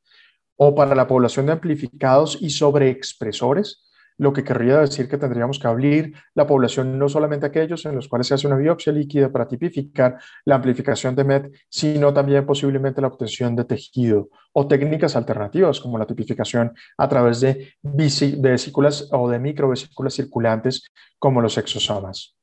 o 0.54 0.72
para 0.76 0.94
la 0.94 1.08
población 1.08 1.46
de 1.46 1.52
amplificados 1.54 2.38
y 2.40 2.50
sobreexpresores? 2.50 3.91
Lo 4.18 4.32
que 4.32 4.44
querría 4.44 4.78
decir 4.78 5.08
que 5.08 5.18
tendríamos 5.18 5.58
que 5.58 5.66
abrir 5.66 6.14
la 6.34 6.46
población 6.46 6.98
no 6.98 7.08
solamente 7.08 7.46
aquellos 7.46 7.84
en 7.86 7.94
los 7.94 8.08
cuales 8.08 8.26
se 8.26 8.34
hace 8.34 8.46
una 8.46 8.56
biopsia 8.56 8.92
líquida 8.92 9.30
para 9.30 9.48
tipificar 9.48 10.18
la 10.44 10.56
amplificación 10.56 11.14
de 11.14 11.24
MET, 11.24 11.52
sino 11.68 12.12
también 12.12 12.46
posiblemente 12.46 13.00
la 13.00 13.08
obtención 13.08 13.56
de 13.56 13.64
tejido 13.64 14.28
o 14.52 14.66
técnicas 14.66 15.16
alternativas 15.16 15.80
como 15.80 15.98
la 15.98 16.06
tipificación 16.06 16.72
a 16.96 17.08
través 17.08 17.40
de 17.40 17.74
vesículas 17.82 19.08
o 19.12 19.28
de 19.28 19.38
microvesículas 19.38 20.14
circulantes 20.14 20.90
como 21.18 21.40
los 21.40 21.56
exosomas. 21.58 22.34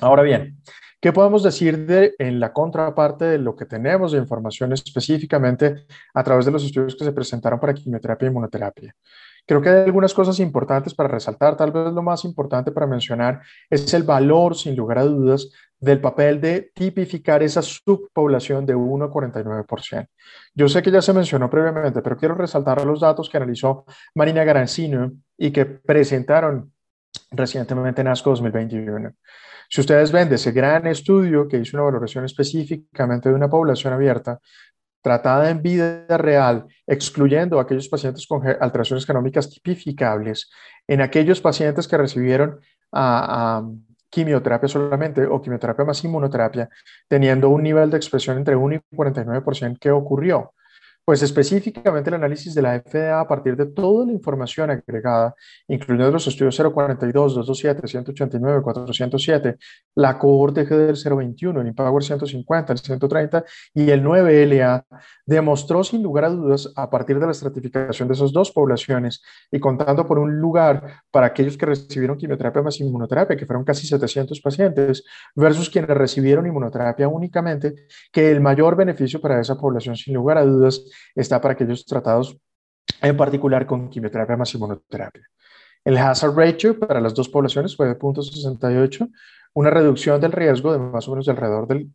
Ahora 0.00 0.22
bien, 0.22 0.58
¿Qué 1.04 1.12
podemos 1.12 1.42
decir 1.42 1.84
de, 1.84 2.14
en 2.18 2.40
la 2.40 2.50
contraparte 2.50 3.26
de 3.26 3.36
lo 3.36 3.54
que 3.54 3.66
tenemos 3.66 4.12
de 4.12 4.18
información 4.18 4.72
específicamente 4.72 5.84
a 6.14 6.24
través 6.24 6.46
de 6.46 6.50
los 6.50 6.64
estudios 6.64 6.96
que 6.96 7.04
se 7.04 7.12
presentaron 7.12 7.60
para 7.60 7.74
quimioterapia 7.74 8.24
y 8.24 8.30
inmunoterapia? 8.30 8.96
Creo 9.46 9.60
que 9.60 9.68
hay 9.68 9.84
algunas 9.84 10.14
cosas 10.14 10.40
importantes 10.40 10.94
para 10.94 11.08
resaltar. 11.08 11.56
Tal 11.56 11.70
vez 11.70 11.92
lo 11.92 12.02
más 12.02 12.24
importante 12.24 12.72
para 12.72 12.86
mencionar 12.86 13.42
es 13.68 13.92
el 13.92 14.02
valor, 14.02 14.56
sin 14.56 14.74
lugar 14.74 14.98
a 14.98 15.04
dudas, 15.04 15.50
del 15.78 16.00
papel 16.00 16.40
de 16.40 16.72
tipificar 16.74 17.42
esa 17.42 17.60
subpoblación 17.60 18.64
de 18.64 18.74
1 18.74 19.04
a 19.04 19.10
49%. 19.10 20.08
Yo 20.54 20.68
sé 20.68 20.82
que 20.82 20.90
ya 20.90 21.02
se 21.02 21.12
mencionó 21.12 21.50
previamente, 21.50 22.00
pero 22.00 22.16
quiero 22.16 22.34
resaltar 22.34 22.84
los 22.86 23.00
datos 23.00 23.28
que 23.28 23.36
analizó 23.36 23.84
Marina 24.14 24.44
Garanzino 24.44 25.12
y 25.36 25.50
que 25.50 25.66
presentaron 25.66 26.72
recientemente 27.30 28.00
en 28.00 28.08
ASCO 28.08 28.30
2021. 28.30 29.12
Si 29.68 29.80
ustedes 29.80 30.12
ven 30.12 30.28
de 30.28 30.36
ese 30.36 30.52
gran 30.52 30.86
estudio 30.86 31.48
que 31.48 31.58
hizo 31.58 31.76
una 31.76 31.84
valoración 31.84 32.24
específicamente 32.24 33.28
de 33.28 33.34
una 33.34 33.48
población 33.48 33.92
abierta, 33.92 34.40
tratada 35.04 35.50
en 35.50 35.60
vida 35.60 36.16
real, 36.16 36.64
excluyendo 36.86 37.58
a 37.58 37.62
aquellos 37.62 37.88
pacientes 37.90 38.26
con 38.26 38.42
alteraciones 38.46 39.04
genómicas 39.04 39.50
tipificables, 39.50 40.50
en 40.88 41.02
aquellos 41.02 41.42
pacientes 41.42 41.86
que 41.86 41.98
recibieron 41.98 42.58
a, 42.90 43.62
quimioterapia 44.08 44.68
solamente 44.68 45.26
o 45.26 45.42
quimioterapia 45.42 45.84
más 45.84 46.02
inmunoterapia, 46.04 46.70
teniendo 47.06 47.50
un 47.50 47.64
nivel 47.64 47.90
de 47.90 47.96
expresión 47.98 48.38
entre 48.38 48.56
1 48.56 48.76
y 48.76 48.96
49%, 48.96 49.76
¿qué 49.78 49.90
ocurrió? 49.90 50.54
Pues 51.06 51.20
específicamente 51.20 52.08
el 52.08 52.14
análisis 52.14 52.54
de 52.54 52.62
la 52.62 52.80
FDA 52.80 53.20
a 53.20 53.28
partir 53.28 53.56
de 53.56 53.66
toda 53.66 54.06
la 54.06 54.12
información 54.12 54.70
agregada, 54.70 55.34
incluyendo 55.68 56.10
los 56.10 56.26
estudios 56.26 56.56
042, 56.56 57.34
227, 57.34 57.86
189, 57.86 58.62
407, 58.62 59.56
la 59.96 60.18
cohorte 60.18 60.66
G 60.66 60.70
del 60.70 60.96
021, 60.96 61.60
el 61.60 61.66
Empower 61.66 62.02
150, 62.02 62.72
el 62.72 62.78
130 62.78 63.44
y 63.74 63.90
el 63.90 64.02
9LA, 64.02 64.86
demostró 65.26 65.84
sin 65.84 66.02
lugar 66.02 66.24
a 66.24 66.30
dudas 66.30 66.72
a 66.74 66.88
partir 66.88 67.20
de 67.20 67.26
la 67.26 67.32
estratificación 67.32 68.08
de 68.08 68.14
esas 68.14 68.32
dos 68.32 68.50
poblaciones 68.50 69.22
y 69.52 69.60
contando 69.60 70.06
por 70.06 70.18
un 70.18 70.40
lugar 70.40 71.02
para 71.10 71.26
aquellos 71.26 71.58
que 71.58 71.66
recibieron 71.66 72.16
quimioterapia 72.16 72.62
más 72.62 72.80
inmunoterapia, 72.80 73.36
que 73.36 73.44
fueron 73.44 73.64
casi 73.64 73.86
700 73.86 74.40
pacientes, 74.40 75.04
versus 75.34 75.68
quienes 75.68 75.90
recibieron 75.90 76.46
inmunoterapia 76.46 77.08
únicamente, 77.08 77.74
que 78.10 78.30
el 78.30 78.40
mayor 78.40 78.74
beneficio 78.74 79.20
para 79.20 79.38
esa 79.38 79.56
población 79.56 79.96
sin 79.96 80.14
lugar 80.14 80.38
a 80.38 80.44
dudas 80.44 80.82
está 81.14 81.40
para 81.40 81.54
aquellos 81.54 81.84
tratados 81.84 82.36
en 83.00 83.16
particular 83.16 83.66
con 83.66 83.88
quimioterapia 83.88 84.36
más 84.36 84.54
inmunoterapia. 84.54 85.26
El 85.84 85.98
hazard 85.98 86.34
ratio 86.34 86.78
para 86.78 87.00
las 87.00 87.14
dos 87.14 87.28
poblaciones 87.28 87.76
fue 87.76 87.86
de 87.86 87.98
0.68, 87.98 89.10
una 89.54 89.70
reducción 89.70 90.20
del 90.20 90.32
riesgo 90.32 90.72
de 90.72 90.78
más 90.78 91.06
o 91.06 91.12
menos 91.12 91.28
alrededor 91.28 91.66
del 91.68 91.90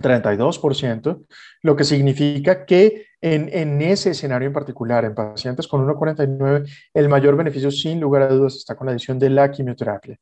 32%, 0.00 1.26
lo 1.62 1.76
que 1.76 1.84
significa 1.84 2.64
que 2.64 3.06
en, 3.20 3.48
en, 3.52 3.80
ese 3.82 4.10
escenario 4.10 4.48
en 4.48 4.52
particular, 4.52 5.04
en 5.04 5.14
pacientes 5.14 5.68
con 5.68 5.86
1,49, 5.86 6.68
el 6.94 7.08
mayor 7.08 7.36
beneficio 7.36 7.70
sin 7.70 8.00
lugar 8.00 8.22
a 8.22 8.28
dudas 8.28 8.56
está 8.56 8.74
con 8.74 8.86
la 8.86 8.92
adición 8.92 9.18
de 9.18 9.30
la 9.30 9.50
quimioterapia. 9.50 10.18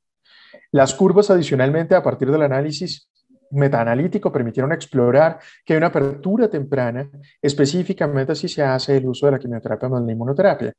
Las 0.73 0.95
curvas 0.95 1.31
adicionalmente 1.31 1.95
a 1.95 2.03
partir 2.03 2.31
del 2.31 2.43
análisis 2.43 3.09
metaanalítico 3.51 4.33
permitieron 4.33 4.73
explorar 4.73 5.39
que 5.65 5.73
hay 5.73 5.79
una 5.79 5.89
apertura 5.89 6.49
temprana, 6.49 7.09
específicamente 7.41 8.35
si 8.35 8.49
se 8.49 8.63
hace 8.63 8.97
el 8.97 9.07
uso 9.07 9.27
de 9.27 9.33
la 9.33 9.39
quimioterapia 9.39 9.89
más 9.89 10.03
la 10.03 10.13
inmunoterapia. 10.13 10.73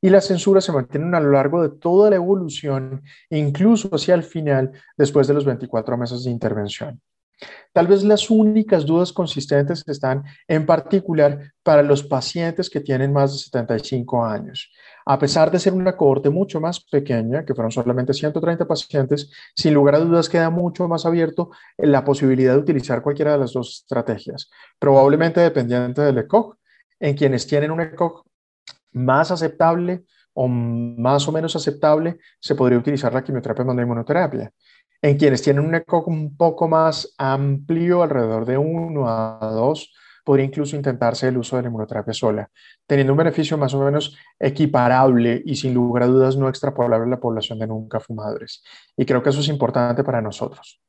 Y 0.00 0.10
las 0.10 0.26
censuras 0.26 0.64
se 0.64 0.72
mantienen 0.72 1.14
a 1.14 1.20
lo 1.20 1.30
largo 1.30 1.62
de 1.62 1.78
toda 1.78 2.10
la 2.10 2.16
evolución, 2.16 3.02
incluso 3.30 3.88
hacia 3.94 4.14
el 4.14 4.22
final, 4.22 4.72
después 4.96 5.26
de 5.26 5.34
los 5.34 5.44
24 5.44 5.96
meses 5.96 6.24
de 6.24 6.30
intervención. 6.30 7.00
Tal 7.72 7.86
vez 7.86 8.02
las 8.02 8.30
únicas 8.30 8.86
dudas 8.86 9.12
consistentes 9.12 9.84
están 9.86 10.24
en 10.48 10.64
particular 10.64 11.52
para 11.62 11.82
los 11.82 12.02
pacientes 12.02 12.70
que 12.70 12.80
tienen 12.80 13.12
más 13.12 13.32
de 13.32 13.38
75 13.38 14.24
años. 14.24 14.72
A 15.04 15.18
pesar 15.18 15.50
de 15.50 15.58
ser 15.58 15.74
una 15.74 15.96
cohorte 15.96 16.30
mucho 16.30 16.60
más 16.60 16.80
pequeña, 16.80 17.44
que 17.44 17.54
fueron 17.54 17.70
solamente 17.70 18.14
130 18.14 18.66
pacientes, 18.66 19.30
sin 19.54 19.74
lugar 19.74 19.96
a 19.96 19.98
dudas 19.98 20.28
queda 20.28 20.48
mucho 20.48 20.88
más 20.88 21.04
abierto 21.04 21.50
la 21.76 22.04
posibilidad 22.04 22.54
de 22.54 22.60
utilizar 22.60 23.02
cualquiera 23.02 23.32
de 23.32 23.38
las 23.38 23.52
dos 23.52 23.82
estrategias, 23.82 24.50
probablemente 24.78 25.40
dependiente 25.40 26.00
del 26.00 26.18
ECOG. 26.18 26.56
En 26.98 27.14
quienes 27.14 27.46
tienen 27.46 27.70
un 27.70 27.82
ECOG 27.82 28.24
más 28.92 29.30
aceptable 29.30 30.04
o 30.32 30.48
más 30.48 31.26
o 31.28 31.32
menos 31.32 31.56
aceptable, 31.56 32.18
se 32.40 32.54
podría 32.54 32.78
utilizar 32.78 33.12
la 33.12 33.22
quimioterapia 33.22 33.64
más 33.64 33.76
la 33.76 33.82
inmunoterapia. 33.82 34.52
En 35.06 35.16
quienes 35.18 35.40
tienen 35.40 35.64
un 35.64 35.72
ECOG 35.72 36.08
un 36.08 36.36
poco 36.36 36.66
más 36.66 37.14
amplio, 37.16 38.02
alrededor 38.02 38.44
de 38.44 38.58
1 38.58 39.08
a 39.08 39.50
2, 39.52 39.94
podría 40.24 40.46
incluso 40.46 40.74
intentarse 40.74 41.28
el 41.28 41.38
uso 41.38 41.54
de 41.54 41.62
la 41.62 41.68
inmunoterapia 41.68 42.12
sola, 42.12 42.50
teniendo 42.88 43.12
un 43.12 43.18
beneficio 43.18 43.56
más 43.56 43.72
o 43.74 43.84
menos 43.84 44.16
equiparable 44.36 45.40
y 45.46 45.54
sin 45.54 45.74
lugar 45.74 46.02
a 46.02 46.06
dudas 46.08 46.36
no 46.36 46.48
extrapolable 46.48 47.06
a 47.06 47.10
la 47.10 47.20
población 47.20 47.60
de 47.60 47.68
nunca 47.68 48.00
fumadores. 48.00 48.64
Y 48.96 49.06
creo 49.06 49.22
que 49.22 49.30
eso 49.30 49.38
es 49.38 49.46
importante 49.46 50.02
para 50.02 50.20
nosotros. 50.20 50.82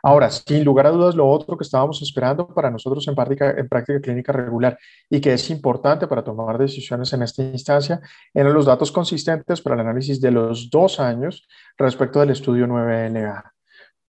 Ahora, 0.00 0.30
sin 0.30 0.62
lugar 0.64 0.86
a 0.86 0.90
dudas, 0.90 1.16
lo 1.16 1.28
otro 1.28 1.56
que 1.56 1.64
estábamos 1.64 2.00
esperando 2.02 2.46
para 2.46 2.70
nosotros 2.70 3.08
en 3.08 3.16
práctica, 3.16 3.50
en 3.50 3.68
práctica 3.68 4.00
clínica 4.00 4.30
regular 4.30 4.78
y 5.10 5.20
que 5.20 5.32
es 5.32 5.50
importante 5.50 6.06
para 6.06 6.22
tomar 6.22 6.56
decisiones 6.56 7.12
en 7.12 7.22
esta 7.22 7.42
instancia 7.42 8.00
eran 8.32 8.54
los 8.54 8.66
datos 8.66 8.92
consistentes 8.92 9.60
para 9.60 9.74
el 9.74 9.80
análisis 9.80 10.20
de 10.20 10.30
los 10.30 10.70
dos 10.70 11.00
años 11.00 11.48
respecto 11.76 12.20
del 12.20 12.30
estudio 12.30 12.68
9LA. 12.68 13.55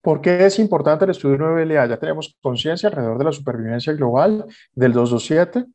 ¿Por 0.07 0.21
qué 0.21 0.47
es 0.47 0.61
importante 0.61 1.05
el 1.05 1.11
estudio 1.11 1.37
9LA? 1.37 1.89
Ya 1.89 1.97
tenemos 1.97 2.37
conciencia 2.41 2.89
alrededor 2.89 3.19
de 3.19 3.25
la 3.25 3.33
supervivencia 3.33 3.93
global 3.93 4.45
del 4.73 4.93
227, 4.93 5.67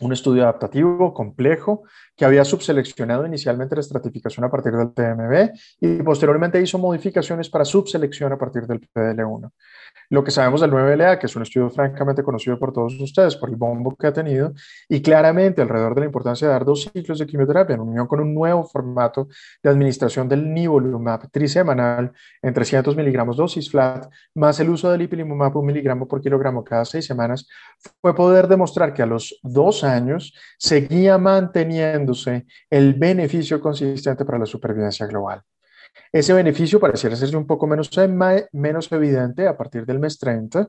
un 0.00 0.12
estudio 0.12 0.42
adaptativo 0.42 1.12
complejo 1.14 1.84
que 2.16 2.24
había 2.24 2.44
subseleccionado 2.44 3.26
inicialmente 3.26 3.74
la 3.74 3.80
estratificación 3.80 4.44
a 4.44 4.50
partir 4.50 4.72
del 4.72 4.92
TMB 4.92 5.50
y 5.80 6.02
posteriormente 6.02 6.60
hizo 6.60 6.78
modificaciones 6.78 7.48
para 7.48 7.64
subselección 7.64 8.32
a 8.32 8.38
partir 8.38 8.66
del 8.66 8.80
PDL1. 8.80 9.50
Lo 10.10 10.22
que 10.22 10.30
sabemos 10.30 10.60
del 10.60 10.70
9LA, 10.70 11.18
que 11.18 11.26
es 11.26 11.36
un 11.36 11.42
estudio 11.42 11.70
francamente 11.70 12.22
conocido 12.22 12.58
por 12.58 12.72
todos 12.72 13.00
ustedes 13.00 13.36
por 13.36 13.48
el 13.48 13.56
bombo 13.56 13.96
que 13.96 14.06
ha 14.06 14.12
tenido, 14.12 14.52
y 14.88 15.00
claramente 15.00 15.62
alrededor 15.62 15.94
de 15.94 16.00
la 16.00 16.06
importancia 16.06 16.46
de 16.46 16.52
dar 16.52 16.64
dos 16.64 16.90
ciclos 16.92 17.18
de 17.18 17.26
quimioterapia 17.26 17.74
en 17.74 17.80
unión 17.80 18.06
con 18.06 18.20
un 18.20 18.34
nuevo 18.34 18.64
formato 18.64 19.28
de 19.62 19.70
administración 19.70 20.28
del 20.28 20.52
nivolumab 20.52 21.30
trisemanal 21.30 22.12
en 22.42 22.52
300 22.52 22.94
miligramos 22.94 23.36
dosis 23.36 23.70
flat, 23.70 24.10
más 24.34 24.60
el 24.60 24.70
uso 24.70 24.90
del 24.90 25.02
ipilimumab 25.02 25.56
un 25.56 25.66
miligramo 25.66 26.06
por 26.06 26.20
kilogramo 26.20 26.62
cada 26.62 26.84
seis 26.84 27.06
semanas, 27.06 27.48
fue 28.00 28.14
poder 28.14 28.48
demostrar 28.48 28.92
que 28.92 29.02
a 29.02 29.06
los 29.06 29.38
dos 29.42 29.81
años 29.84 30.34
seguía 30.58 31.18
manteniéndose 31.18 32.46
el 32.70 32.94
beneficio 32.94 33.60
consistente 33.60 34.24
para 34.24 34.38
la 34.38 34.46
supervivencia 34.46 35.06
global. 35.06 35.42
Ese 36.10 36.32
beneficio 36.32 36.80
pareciera 36.80 37.16
ser 37.16 37.36
un 37.36 37.46
poco 37.46 37.66
menos, 37.66 37.90
menos 38.52 38.92
evidente 38.92 39.46
a 39.46 39.56
partir 39.56 39.86
del 39.86 39.98
mes 39.98 40.18
30, 40.18 40.66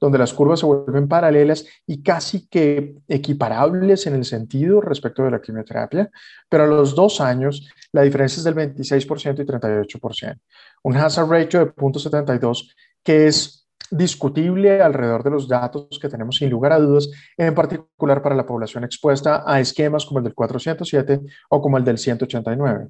donde 0.00 0.18
las 0.18 0.32
curvas 0.32 0.60
se 0.60 0.66
vuelven 0.66 1.08
paralelas 1.08 1.66
y 1.86 2.02
casi 2.02 2.46
que 2.48 2.96
equiparables 3.08 4.06
en 4.06 4.14
el 4.14 4.24
sentido 4.24 4.80
respecto 4.80 5.22
de 5.22 5.30
la 5.30 5.40
quimioterapia, 5.40 6.10
pero 6.48 6.64
a 6.64 6.66
los 6.66 6.94
dos 6.94 7.20
años 7.20 7.68
la 7.92 8.02
diferencia 8.02 8.40
es 8.40 8.44
del 8.44 8.54
26% 8.54 9.42
y 9.42 9.46
38%. 9.46 10.38
Un 10.82 10.96
hazard 10.96 11.28
ratio 11.28 11.60
de 11.60 11.72
0.72 11.72 12.74
que 13.02 13.26
es 13.28 13.65
discutible 13.90 14.80
alrededor 14.82 15.22
de 15.22 15.30
los 15.30 15.48
datos 15.48 15.98
que 16.00 16.08
tenemos 16.08 16.36
sin 16.36 16.50
lugar 16.50 16.72
a 16.72 16.78
dudas, 16.78 17.08
en 17.36 17.54
particular 17.54 18.22
para 18.22 18.34
la 18.34 18.46
población 18.46 18.84
expuesta 18.84 19.42
a 19.46 19.60
esquemas 19.60 20.04
como 20.04 20.18
el 20.18 20.24
del 20.24 20.34
407 20.34 21.20
o 21.50 21.60
como 21.60 21.78
el 21.78 21.84
del 21.84 21.98
189. 21.98 22.88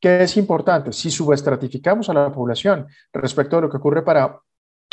¿Qué 0.00 0.22
es 0.22 0.36
importante? 0.36 0.92
Si 0.92 1.10
subestratificamos 1.10 2.08
a 2.08 2.14
la 2.14 2.32
población 2.32 2.86
respecto 3.12 3.58
a 3.58 3.60
lo 3.60 3.70
que 3.70 3.76
ocurre 3.76 4.02
para 4.02 4.40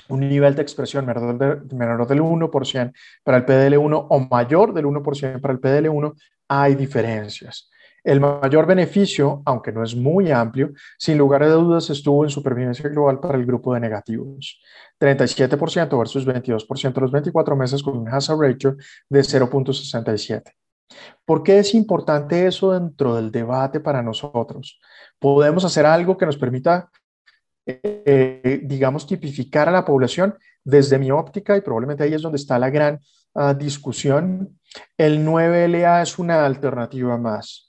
un 0.09 0.19
nivel 0.19 0.55
de 0.55 0.61
expresión 0.61 1.05
menor, 1.05 1.37
del 1.37 2.21
1% 2.21 2.93
para 3.23 3.37
el 3.37 3.45
PDL1 3.45 4.07
o 4.09 4.19
mayor 4.29 4.73
del 4.73 4.85
1% 4.85 5.41
para 5.41 5.53
el 5.53 5.61
PDL1, 5.61 6.13
hay 6.47 6.75
diferencias. 6.75 7.69
El 8.03 8.19
mayor 8.19 8.65
beneficio, 8.65 9.41
aunque 9.45 9.71
no 9.71 9.83
es 9.83 9.95
muy 9.95 10.31
amplio, 10.31 10.71
sin 10.97 11.17
lugar 11.17 11.43
a 11.43 11.49
dudas 11.49 11.89
estuvo 11.89 12.23
en 12.23 12.29
supervivencia 12.29 12.89
global 12.89 13.19
para 13.19 13.37
el 13.37 13.45
grupo 13.45 13.73
de 13.73 13.79
negativos. 13.79 14.61
37% 14.99 15.97
versus 15.97 16.25
22% 16.25 16.97
a 16.97 17.01
los 17.01 17.11
24 17.11 17.55
meses 17.55 17.83
con 17.83 17.97
un 17.97 18.07
hazard 18.07 18.39
ratio 18.39 18.75
de 19.09 19.21
0.67. 19.21 20.53
¿Por 21.25 21.43
qué 21.43 21.59
es 21.59 21.75
importante 21.75 22.47
eso 22.47 22.71
dentro 22.71 23.15
del 23.15 23.31
debate 23.31 23.79
para 23.79 24.01
nosotros? 24.01 24.79
Podemos 25.19 25.63
hacer 25.65 25.85
algo 25.85 26.17
que 26.17 26.25
nos 26.25 26.37
permita, 26.37 26.89
eh, 27.65 28.61
digamos, 28.63 29.05
tipificar 29.05 29.69
a 29.69 29.71
la 29.71 29.85
población 29.85 30.35
desde 30.63 30.97
mi 30.97 31.11
óptica 31.11 31.55
y 31.55 31.61
probablemente 31.61 32.03
ahí 32.03 32.13
es 32.13 32.21
donde 32.21 32.37
está 32.37 32.57
la 32.57 32.69
gran 32.69 32.99
ah, 33.35 33.53
discusión. 33.53 34.59
El 34.97 35.25
9LA 35.25 36.01
es 36.01 36.17
una 36.17 36.45
alternativa 36.45 37.17
más. 37.17 37.68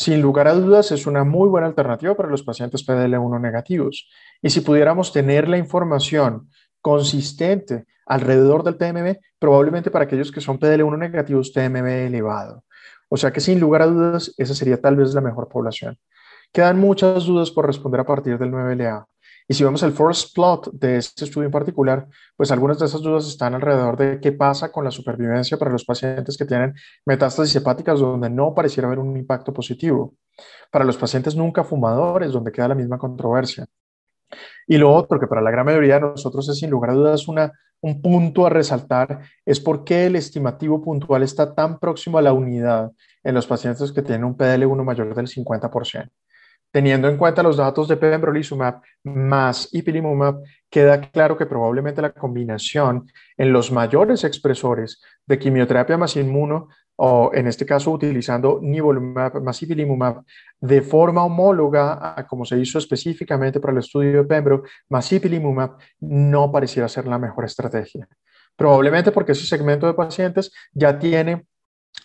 Sin 0.00 0.22
lugar 0.22 0.48
a 0.48 0.54
dudas, 0.54 0.92
es 0.92 1.06
una 1.06 1.24
muy 1.24 1.50
buena 1.50 1.66
alternativa 1.66 2.14
para 2.14 2.30
los 2.30 2.42
pacientes 2.42 2.86
PDL1 2.86 3.38
negativos. 3.38 4.08
Y 4.40 4.48
si 4.48 4.62
pudiéramos 4.62 5.12
tener 5.12 5.46
la 5.46 5.58
información 5.58 6.48
consistente 6.80 7.84
alrededor 8.06 8.62
del 8.62 8.78
TMB, 8.78 9.20
probablemente 9.38 9.90
para 9.90 10.06
aquellos 10.06 10.32
que 10.32 10.40
son 10.40 10.58
PDL1 10.58 10.96
negativos, 10.96 11.52
TMB 11.52 11.86
elevado. 12.06 12.64
O 13.10 13.18
sea 13.18 13.30
que 13.30 13.40
sin 13.40 13.60
lugar 13.60 13.82
a 13.82 13.88
dudas, 13.88 14.32
esa 14.38 14.54
sería 14.54 14.80
tal 14.80 14.96
vez 14.96 15.12
la 15.12 15.20
mejor 15.20 15.48
población. 15.48 15.98
Quedan 16.50 16.78
muchas 16.78 17.26
dudas 17.26 17.50
por 17.50 17.66
responder 17.66 18.00
a 18.00 18.06
partir 18.06 18.38
del 18.38 18.52
9LA. 18.52 19.04
Y 19.50 19.54
si 19.54 19.64
vemos 19.64 19.82
el 19.82 19.90
first 19.90 20.32
plot 20.32 20.70
de 20.74 20.98
este 20.98 21.24
estudio 21.24 21.46
en 21.46 21.50
particular, 21.50 22.06
pues 22.36 22.52
algunas 22.52 22.78
de 22.78 22.86
esas 22.86 23.02
dudas 23.02 23.26
están 23.26 23.52
alrededor 23.52 23.96
de 23.96 24.20
qué 24.20 24.30
pasa 24.30 24.70
con 24.70 24.84
la 24.84 24.92
supervivencia 24.92 25.58
para 25.58 25.72
los 25.72 25.84
pacientes 25.84 26.36
que 26.36 26.44
tienen 26.44 26.72
metástasis 27.04 27.56
hepáticas 27.56 27.98
donde 27.98 28.30
no 28.30 28.54
pareciera 28.54 28.86
haber 28.86 29.00
un 29.00 29.16
impacto 29.16 29.52
positivo. 29.52 30.14
Para 30.70 30.84
los 30.84 30.96
pacientes 30.96 31.34
nunca 31.34 31.64
fumadores, 31.64 32.30
donde 32.30 32.52
queda 32.52 32.68
la 32.68 32.76
misma 32.76 32.96
controversia. 32.96 33.66
Y 34.68 34.78
lo 34.78 34.94
otro, 34.94 35.18
que 35.18 35.26
para 35.26 35.42
la 35.42 35.50
gran 35.50 35.66
mayoría 35.66 35.94
de 35.94 36.02
nosotros 36.02 36.48
es 36.48 36.56
sin 36.56 36.70
lugar 36.70 36.90
a 36.90 36.94
dudas 36.94 37.26
una, 37.26 37.50
un 37.80 38.00
punto 38.00 38.46
a 38.46 38.50
resaltar, 38.50 39.18
es 39.44 39.58
por 39.58 39.82
qué 39.82 40.06
el 40.06 40.14
estimativo 40.14 40.80
puntual 40.80 41.24
está 41.24 41.56
tan 41.56 41.80
próximo 41.80 42.18
a 42.18 42.22
la 42.22 42.32
unidad 42.32 42.92
en 43.24 43.34
los 43.34 43.48
pacientes 43.48 43.90
que 43.90 44.02
tienen 44.02 44.26
un 44.26 44.36
PDL1 44.36 44.84
mayor 44.84 45.12
del 45.12 45.26
50%. 45.26 46.08
Teniendo 46.72 47.08
en 47.08 47.16
cuenta 47.16 47.42
los 47.42 47.56
datos 47.56 47.88
de 47.88 47.96
pembrolizumab 47.96 48.80
más 49.02 49.68
ipilimumab, 49.72 50.42
queda 50.68 51.00
claro 51.00 51.36
que 51.36 51.46
probablemente 51.46 52.00
la 52.00 52.12
combinación 52.12 53.10
en 53.36 53.52
los 53.52 53.72
mayores 53.72 54.22
expresores 54.22 55.02
de 55.26 55.38
quimioterapia 55.38 55.98
más 55.98 56.16
inmuno 56.16 56.68
o 56.94 57.32
en 57.34 57.48
este 57.48 57.66
caso 57.66 57.90
utilizando 57.90 58.60
nivolumab 58.62 59.42
más 59.42 59.60
ipilimumab 59.62 60.22
de 60.60 60.82
forma 60.82 61.24
homóloga 61.24 62.14
a 62.16 62.26
como 62.26 62.44
se 62.44 62.58
hizo 62.58 62.78
específicamente 62.78 63.58
para 63.58 63.72
el 63.72 63.78
estudio 63.78 64.18
de 64.18 64.24
Pembro 64.24 64.62
más 64.90 65.10
ipilimumab, 65.10 65.76
no 65.98 66.52
pareciera 66.52 66.88
ser 66.88 67.06
la 67.06 67.18
mejor 67.18 67.46
estrategia. 67.46 68.06
Probablemente 68.54 69.10
porque 69.10 69.32
ese 69.32 69.46
segmento 69.46 69.86
de 69.86 69.94
pacientes 69.94 70.52
ya 70.72 70.98
tiene 70.98 71.46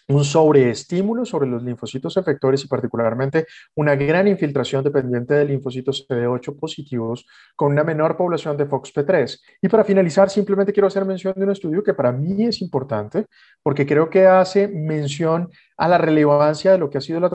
un 0.08 0.24
sobreestímulo 0.24 1.26
sobre 1.26 1.50
los 1.50 1.64
linfocitos 1.64 2.16
efectores 2.18 2.64
y 2.64 2.68
particularmente 2.68 3.48
una 3.76 3.96
gran 3.96 4.28
infiltración 4.28 4.84
dependiente 4.84 5.34
de 5.34 5.46
linfocitos 5.46 6.08
CD8 6.08 6.60
positivos 6.60 7.26
con 7.56 7.72
una 7.72 7.84
menor 7.84 8.16
población 8.16 8.56
de 8.58 8.68
FOXP3. 8.68 9.42
Y 9.62 9.70
para 9.70 9.84
finalizar, 9.84 10.30
simplemente 10.30 10.74
quiero 10.74 10.88
hacer 10.88 11.06
mención 11.06 11.34
de 11.36 11.44
un 11.44 11.52
estudio 11.52 11.84
que 11.84 11.94
para 11.94 12.12
mí 12.12 12.46
es 12.46 12.62
importante 12.62 13.26
porque 13.64 13.86
creo 13.86 14.10
que 14.10 14.28
hace 14.28 14.68
mención 14.68 15.50
a 15.78 15.88
la 15.88 15.98
relevancia 15.98 16.72
de 16.72 16.78
lo 16.78 16.90
que 16.90 17.00
ha 17.00 17.02
sido 17.02 17.20
la, 17.20 17.30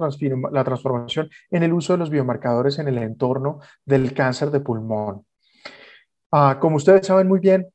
la 0.53 0.65
transformación 0.65 1.29
en 1.51 1.63
el 1.63 1.73
uso 1.73 1.93
de 1.93 1.99
los 1.99 2.11
biomarcadores 2.11 2.79
en 2.79 2.89
el 2.89 2.99
entorno 2.99 3.61
del 3.85 4.15
cáncer 4.15 4.51
de 4.51 4.61
pulmón. 4.61 5.27
Ah, 6.33 6.59
como 6.61 6.77
ustedes 6.77 7.07
saben 7.07 7.27
muy 7.27 7.41
bien, 7.41 7.67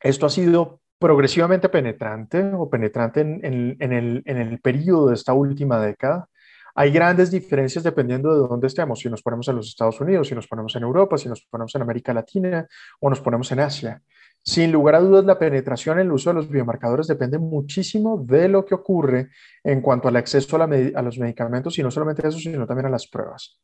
esto 0.00 0.24
ha 0.24 0.30
sido 0.30 0.80
progresivamente 0.98 1.68
penetrante 1.68 2.52
o 2.54 2.68
penetrante 2.70 3.20
en, 3.20 3.44
el, 3.44 4.22
en 4.24 4.36
el 4.36 4.60
periodo 4.60 5.08
de 5.08 5.14
esta 5.14 5.32
última 5.32 5.80
década. 5.80 6.28
Hay 6.74 6.90
grandes 6.90 7.30
diferencias 7.30 7.84
dependiendo 7.84 8.32
de 8.32 8.48
dónde 8.48 8.66
estemos, 8.66 9.00
si 9.00 9.08
nos 9.08 9.22
ponemos 9.22 9.48
en 9.48 9.56
los 9.56 9.68
Estados 9.68 9.98
Unidos, 10.00 10.28
si 10.28 10.34
nos 10.34 10.46
ponemos 10.46 10.76
en 10.76 10.82
Europa, 10.82 11.16
si 11.16 11.28
nos 11.28 11.42
ponemos 11.46 11.74
en 11.74 11.82
América 11.82 12.12
Latina 12.12 12.66
o 13.00 13.08
nos 13.08 13.20
ponemos 13.20 13.50
en 13.52 13.60
Asia. 13.60 14.02
Sin 14.48 14.70
lugar 14.70 14.94
a 14.94 15.00
dudas, 15.00 15.24
la 15.24 15.40
penetración 15.40 15.98
en 15.98 16.06
el 16.06 16.12
uso 16.12 16.30
de 16.30 16.34
los 16.34 16.48
biomarcadores 16.48 17.08
depende 17.08 17.36
muchísimo 17.36 18.22
de 18.24 18.48
lo 18.48 18.64
que 18.64 18.76
ocurre 18.76 19.30
en 19.64 19.80
cuanto 19.80 20.06
al 20.06 20.14
acceso 20.14 20.56
a, 20.56 21.02
los 21.02 21.18
medicamentos 21.18 21.76
y 21.76 21.82
no 21.82 21.90
solamente 21.90 22.26
eso, 22.26 22.38
sino 22.38 22.64
también 22.64 22.86
a 22.86 22.90
las 22.90 23.08
pruebas. 23.08 23.58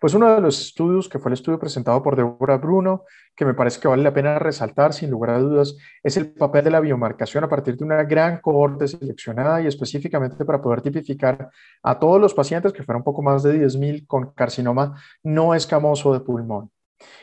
Pues 0.00 0.14
uno 0.14 0.32
de 0.32 0.40
los 0.40 0.60
estudios, 0.60 1.08
que 1.08 1.18
fue 1.18 1.30
el 1.30 1.32
estudio 1.32 1.58
presentado 1.58 2.00
por 2.00 2.14
Deborah 2.14 2.58
Bruno, 2.58 3.02
que 3.34 3.44
me 3.44 3.54
parece 3.54 3.80
que 3.80 3.88
vale 3.88 4.04
la 4.04 4.14
pena 4.14 4.38
resaltar 4.38 4.92
sin 4.92 5.10
lugar 5.10 5.30
a 5.30 5.40
dudas, 5.40 5.76
es 6.00 6.16
el 6.16 6.32
papel 6.32 6.62
de 6.62 6.70
la 6.70 6.80
biomarcación 6.80 7.42
a 7.42 7.48
partir 7.48 7.76
de 7.76 7.84
una 7.84 8.04
gran 8.04 8.40
cohorte 8.40 8.86
seleccionada 8.86 9.60
y 9.60 9.66
específicamente 9.66 10.44
para 10.44 10.62
poder 10.62 10.80
tipificar 10.80 11.50
a 11.82 11.98
todos 11.98 12.20
los 12.20 12.34
pacientes, 12.34 12.72
que 12.72 12.84
fueron 12.84 13.00
un 13.00 13.04
poco 13.04 13.22
más 13.22 13.42
de 13.42 13.66
10.000 13.66 14.06
con 14.06 14.30
carcinoma 14.30 14.94
no 15.24 15.56
escamoso 15.56 16.12
de 16.12 16.20
pulmón. 16.20 16.70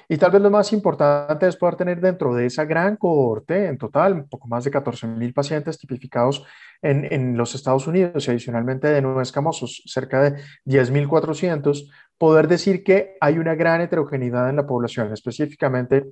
Y 0.10 0.18
tal 0.18 0.32
vez 0.32 0.42
lo 0.42 0.50
más 0.50 0.74
importante 0.74 1.48
es 1.48 1.56
poder 1.56 1.76
tener 1.76 2.00
dentro 2.02 2.34
de 2.34 2.46
esa 2.46 2.66
gran 2.66 2.96
cohorte, 2.96 3.68
en 3.68 3.78
total, 3.78 4.14
un 4.14 4.30
poco 4.30 4.48
más 4.48 4.64
de 4.64 4.72
14.000 4.72 5.34
pacientes 5.34 5.78
tipificados 5.78 6.46
en, 6.82 7.12
en, 7.12 7.38
los 7.38 7.56
Estados 7.56 7.88
Unidos 7.88 8.28
y 8.28 8.32
adicionalmente 8.32 8.88
de 8.88 9.02
no 9.02 9.20
escamosos, 9.22 9.84
cerca 9.86 10.22
de 10.22 10.42
10.400, 10.66 11.90
poder 12.18 12.48
decir 12.48 12.84
que 12.84 13.16
hay 13.20 13.38
una 13.38 13.56
gran 13.56 13.82
heterogeneidad 13.82 14.50
en 14.50 14.56
la 14.56 14.68
población, 14.68 15.12
específicamente 15.14 16.06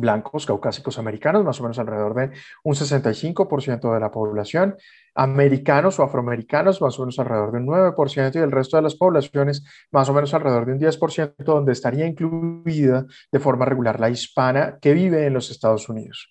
blancos 0.00 0.46
caucásicos 0.46 0.98
americanos, 0.98 1.44
más 1.44 1.60
o 1.60 1.62
menos 1.62 1.78
alrededor 1.78 2.14
de 2.14 2.30
un 2.64 2.74
65% 2.74 3.92
de 3.92 4.00
la 4.00 4.10
población, 4.10 4.76
americanos 5.14 5.98
o 5.98 6.02
afroamericanos, 6.02 6.80
más 6.80 6.98
o 6.98 7.02
menos 7.02 7.18
alrededor 7.18 7.52
de 7.52 7.58
un 7.58 7.66
9%, 7.66 8.34
y 8.34 8.38
el 8.38 8.52
resto 8.52 8.76
de 8.76 8.82
las 8.82 8.94
poblaciones, 8.94 9.64
más 9.90 10.08
o 10.08 10.14
menos 10.14 10.32
alrededor 10.34 10.66
de 10.66 10.72
un 10.72 10.78
10%, 10.78 11.34
donde 11.38 11.72
estaría 11.72 12.06
incluida 12.06 13.06
de 13.32 13.40
forma 13.40 13.64
regular 13.64 13.98
la 14.00 14.10
hispana 14.10 14.78
que 14.80 14.94
vive 14.94 15.26
en 15.26 15.34
los 15.34 15.50
Estados 15.50 15.88
Unidos. 15.88 16.30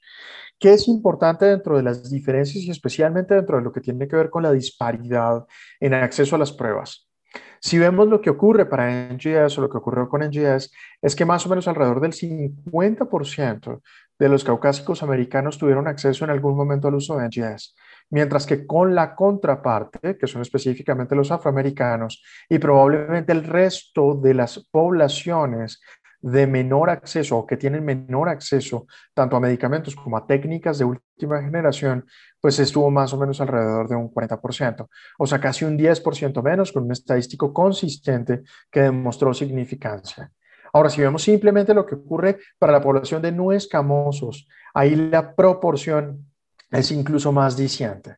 ¿Qué 0.59 0.73
es 0.73 0.87
importante 0.87 1.45
dentro 1.45 1.77
de 1.77 1.83
las 1.83 2.09
diferencias 2.09 2.63
y 2.63 2.71
especialmente 2.71 3.35
dentro 3.35 3.57
de 3.57 3.63
lo 3.63 3.71
que 3.71 3.81
tiene 3.81 4.07
que 4.07 4.15
ver 4.15 4.29
con 4.29 4.43
la 4.43 4.51
disparidad 4.51 5.45
en 5.79 5.93
acceso 5.93 6.35
a 6.35 6.39
las 6.39 6.51
pruebas? 6.51 7.06
Si 7.67 7.77
vemos 7.77 8.07
lo 8.07 8.21
que 8.21 8.29
ocurre 8.29 8.65
para 8.65 9.09
NGS 9.09 9.57
o 9.57 9.61
lo 9.61 9.69
que 9.69 9.75
ocurrió 9.75 10.07
con 10.07 10.21
NGS, 10.21 10.71
es 11.01 11.17
que 11.17 11.25
más 11.25 11.45
o 11.45 11.49
menos 11.49 11.67
alrededor 11.67 11.99
del 11.99 12.13
50% 12.13 13.81
de 14.17 14.29
los 14.29 14.45
caucásicos 14.45 15.03
americanos 15.03 15.57
tuvieron 15.57 15.85
acceso 15.85 16.23
en 16.23 16.31
algún 16.31 16.55
momento 16.55 16.87
al 16.87 16.95
uso 16.95 17.17
de 17.17 17.27
NGS, 17.27 17.75
mientras 18.09 18.45
que 18.45 18.65
con 18.65 18.95
la 18.95 19.13
contraparte, 19.15 20.17
que 20.17 20.27
son 20.27 20.43
específicamente 20.43 21.13
los 21.13 21.29
afroamericanos 21.29 22.23
y 22.47 22.57
probablemente 22.57 23.33
el 23.33 23.43
resto 23.43 24.15
de 24.15 24.33
las 24.33 24.65
poblaciones 24.71 25.81
de 26.21 26.47
menor 26.47 26.89
acceso 26.89 27.37
o 27.37 27.45
que 27.45 27.57
tienen 27.57 27.85
menor 27.85 28.29
acceso 28.29 28.87
tanto 29.13 29.35
a 29.35 29.39
medicamentos 29.39 29.95
como 29.95 30.17
a 30.17 30.25
técnicas 30.25 30.79
de 30.79 30.85
última 30.85 31.41
generación, 31.41 32.05
pues 32.41 32.59
estuvo 32.59 32.89
más 32.89 33.13
o 33.13 33.17
menos 33.17 33.39
alrededor 33.39 33.87
de 33.87 33.95
un 33.95 34.11
40%, 34.11 34.87
o 35.17 35.27
sea, 35.27 35.39
casi 35.39 35.65
un 35.65 35.77
10% 35.77 36.41
menos 36.43 36.71
con 36.71 36.83
un 36.83 36.91
estadístico 36.91 37.53
consistente 37.53 38.43
que 38.71 38.81
demostró 38.81 39.33
significancia. 39.33 40.31
Ahora, 40.73 40.89
si 40.89 41.01
vemos 41.01 41.23
simplemente 41.23 41.73
lo 41.73 41.85
que 41.85 41.95
ocurre 41.95 42.39
para 42.59 42.73
la 42.73 42.81
población 42.81 43.21
de 43.21 43.31
no 43.31 43.51
escamosos, 43.51 44.47
ahí 44.73 44.95
la 44.95 45.35
proporción 45.35 46.25
es 46.71 46.91
incluso 46.91 47.31
más 47.31 47.55
diciente 47.55 48.17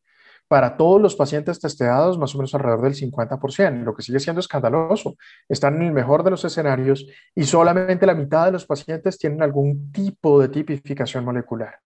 para 0.49 0.77
todos 0.77 0.99
los 0.99 1.15
pacientes 1.15 1.59
testeados, 1.59 2.17
más 2.17 2.33
o 2.33 2.39
menos 2.39 2.53
alrededor 2.55 2.81
del 2.81 2.95
50%, 2.95 3.83
lo 3.83 3.93
que 3.93 4.01
sigue 4.01 4.19
siendo 4.19 4.39
escandaloso. 4.39 5.15
Están 5.47 5.75
en 5.75 5.83
el 5.83 5.93
mejor 5.93 6.23
de 6.23 6.31
los 6.31 6.43
escenarios 6.43 7.05
y 7.35 7.43
solamente 7.43 8.07
la 8.07 8.15
mitad 8.15 8.45
de 8.45 8.53
los 8.53 8.65
pacientes 8.65 9.19
tienen 9.19 9.43
algún 9.43 9.91
tipo 9.91 10.41
de 10.41 10.49
tipificación 10.49 11.23
molecular. 11.23 11.79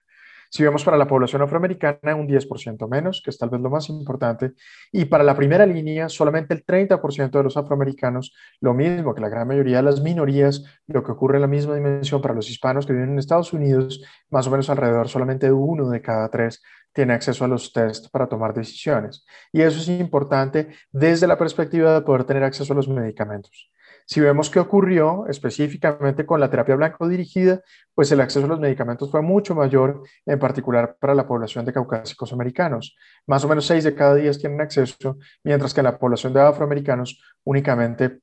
Si 0.50 0.64
vemos 0.64 0.84
para 0.84 0.98
la 0.98 1.08
población 1.08 1.42
afroamericana, 1.42 2.16
un 2.16 2.28
10% 2.28 2.88
menos, 2.88 3.22
que 3.26 3.32
es 3.32 3.40
tal 3.40 3.50
vez 3.50 3.60
lo 3.60 3.72
más 3.72 3.90
importante, 3.90 4.52
y 4.92 5.06
para 5.06 5.24
la 5.24 5.36
primera 5.36 5.66
línea, 5.66 6.08
solamente 6.10 6.54
el 6.54 6.64
30% 6.64 7.32
de 7.32 7.44
los 7.44 7.58
afroamericanos, 7.58 8.36
lo 8.62 8.76
mismo 8.76 9.16
que 9.16 9.22
la 9.22 9.30
gran 9.30 9.48
mayoría 9.48 9.78
de 9.78 9.84
las 9.84 10.00
minorías, 10.00 10.64
lo 10.86 11.04
que 11.04 11.12
ocurre 11.12 11.38
en 11.38 11.42
la 11.42 11.48
misma 11.48 11.74
dimensión 11.74 12.22
para 12.22 12.36
los 12.36 12.52
hispanos 12.52 12.86
que 12.86 12.94
viven 12.94 13.14
en 13.14 13.20
Estados 13.20 13.52
Unidos, 13.52 14.04
más 14.30 14.46
o 14.46 14.52
menos 14.52 14.70
alrededor 14.70 15.10
solamente 15.10 15.52
uno 15.52 15.90
de 15.90 16.02
cada 16.02 16.30
tres 16.30 16.62
tiene 16.94 17.14
acceso 17.14 17.44
a 17.44 17.48
los 17.48 17.74
test 17.74 18.10
para 18.12 18.28
tomar 18.28 18.54
decisiones. 18.54 19.26
Y 19.52 19.62
eso 19.62 19.80
es 19.80 19.88
importante 19.90 20.70
desde 20.92 21.28
la 21.28 21.38
perspectiva 21.38 21.94
de 21.94 22.02
poder 22.02 22.24
tener 22.24 22.44
acceso 22.44 22.74
a 22.74 22.76
los 22.76 22.88
medicamentos. 22.88 23.72
Si 24.06 24.20
vemos 24.20 24.50
qué 24.50 24.60
ocurrió 24.60 25.28
específicamente 25.28 26.26
con 26.26 26.40
la 26.40 26.50
terapia 26.50 26.76
blanco 26.76 27.08
dirigida, 27.08 27.62
pues 27.96 28.12
el 28.12 28.20
acceso 28.22 28.46
a 28.46 28.50
los 28.50 28.60
medicamentos 28.60 29.10
fue 29.10 29.22
mucho 29.22 29.56
mayor, 29.56 30.04
en 30.26 30.40
particular 30.40 30.98
para 31.00 31.16
la 31.16 31.26
población 31.26 31.66
de 31.66 31.74
caucásicos 31.74 32.34
americanos. 32.34 32.96
Más 33.28 33.44
o 33.46 33.48
menos 33.48 33.66
6 33.66 33.84
de 33.84 33.96
cada 33.96 34.16
10 34.16 34.40
tienen 34.40 34.62
acceso, 34.62 35.18
mientras 35.44 35.74
que 35.74 35.80
en 35.80 35.86
la 35.86 35.98
población 35.98 36.34
de 36.34 36.42
afroamericanos 36.42 37.22
únicamente 37.46 38.20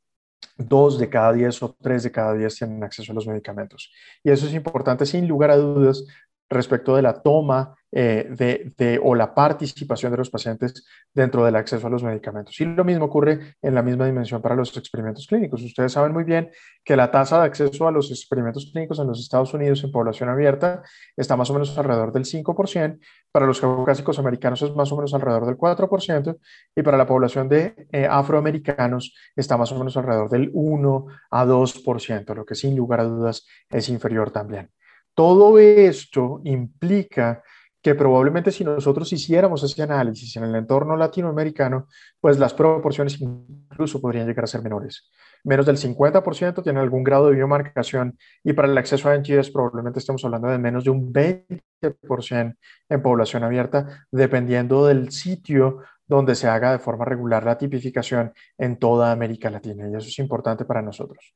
2 0.56 0.98
de 0.98 1.09
cada 1.09 1.33
10 1.33 1.62
o 1.62 1.76
3 1.80 2.02
de 2.02 2.11
cada 2.11 2.35
10 2.35 2.56
tienen 2.56 2.85
acceso 2.85 3.12
a 3.12 3.14
los 3.14 3.26
medicamentos. 3.26 3.90
Y 4.22 4.30
eso 4.30 4.46
es 4.46 4.54
importante 4.54 5.06
sin 5.06 5.26
lugar 5.26 5.50
a 5.50 5.56
dudas 5.56 6.04
respecto 6.50 6.96
de 6.96 7.02
la 7.02 7.22
toma 7.22 7.74
eh, 7.92 8.28
de, 8.76 9.00
o 9.02 9.14
la 9.14 9.34
participación 9.34 10.12
de 10.12 10.18
los 10.18 10.30
pacientes 10.30 10.84
dentro 11.12 11.44
del 11.44 11.56
acceso 11.56 11.86
a 11.86 11.90
los 11.90 12.02
medicamentos. 12.02 12.60
Y 12.60 12.64
lo 12.64 12.84
mismo 12.84 13.06
ocurre 13.06 13.56
en 13.62 13.74
la 13.74 13.82
misma 13.82 14.06
dimensión 14.06 14.42
para 14.42 14.54
los 14.54 14.76
experimentos 14.76 15.26
clínicos. 15.26 15.62
Ustedes 15.62 15.92
saben 15.92 16.12
muy 16.12 16.24
bien 16.24 16.50
que 16.84 16.96
la 16.96 17.10
tasa 17.10 17.40
de 17.40 17.46
acceso 17.46 17.88
a 17.88 17.92
los 17.92 18.10
experimentos 18.10 18.68
clínicos 18.72 18.98
en 18.98 19.06
los 19.06 19.20
Estados 19.20 19.54
Unidos 19.54 19.82
en 19.84 19.90
población 19.90 20.28
abierta 20.28 20.82
está 21.16 21.36
más 21.36 21.50
o 21.50 21.52
menos 21.52 21.76
alrededor 21.78 22.12
del 22.12 22.24
5%, 22.24 22.98
para 23.32 23.46
los 23.46 23.60
caucásicos 23.60 24.18
americanos 24.18 24.62
es 24.62 24.74
más 24.74 24.90
o 24.92 24.96
menos 24.96 25.14
alrededor 25.14 25.46
del 25.46 25.56
4% 25.56 26.38
y 26.74 26.82
para 26.82 26.96
la 26.96 27.06
población 27.06 27.48
de 27.48 27.88
eh, 27.92 28.06
afroamericanos 28.10 29.14
está 29.36 29.56
más 29.56 29.70
o 29.72 29.78
menos 29.78 29.96
alrededor 29.96 30.30
del 30.30 30.50
1 30.52 31.06
a 31.30 31.44
2%, 31.44 32.34
lo 32.34 32.44
que 32.44 32.54
sin 32.54 32.76
lugar 32.76 33.00
a 33.00 33.04
dudas 33.04 33.46
es 33.68 33.88
inferior 33.88 34.30
también. 34.30 34.70
Todo 35.14 35.59
esto 35.59 36.40
implica 36.44 37.42
que 37.83 37.94
probablemente 37.94 38.53
si 38.53 38.62
nosotros 38.62 39.12
hiciéramos 39.12 39.62
ese 39.62 39.83
análisis 39.83 40.37
en 40.37 40.44
el 40.44 40.55
entorno 40.55 40.96
latinoamericano, 40.96 41.87
pues 42.20 42.38
las 42.38 42.53
proporciones 42.53 43.20
incluso 43.20 44.01
podrían 44.01 44.27
llegar 44.27 44.44
a 44.44 44.49
ser 44.49 44.62
menores. 44.62 45.11
Menos 45.44 45.64
del 45.64 45.79
50% 45.79 46.62
tienen 46.62 46.83
algún 46.83 47.03
grado 47.03 47.29
de 47.29 47.37
biomarcación 47.37 48.18
y 48.44 48.53
para 48.53 48.68
el 48.68 48.77
acceso 48.77 49.09
a 49.09 49.16
NGS 49.16 49.51
probablemente 49.51 49.99
estamos 49.99 50.23
hablando 50.25 50.49
de 50.49 50.59
menos 50.59 50.85
de 50.85 50.90
un 50.90 51.12
20% 51.12 52.57
en 52.90 53.03
población 53.03 53.44
abierta, 53.44 54.07
dependiendo 54.11 54.87
del 54.87 55.11
sitio 55.11 55.79
donde 56.07 56.35
se 56.35 56.49
haga 56.49 56.73
de 56.73 56.81
forma 56.81 57.05
regular 57.07 57.44
la 57.44 57.57
tipificación 57.57 58.35
en 58.59 58.79
toda 58.79 59.12
América 59.12 59.49
Latina. 59.49 59.88
Y 59.88 59.96
eso 59.96 60.09
es 60.09 60.18
importante 60.18 60.64
para 60.66 60.83
nosotros. 60.83 61.35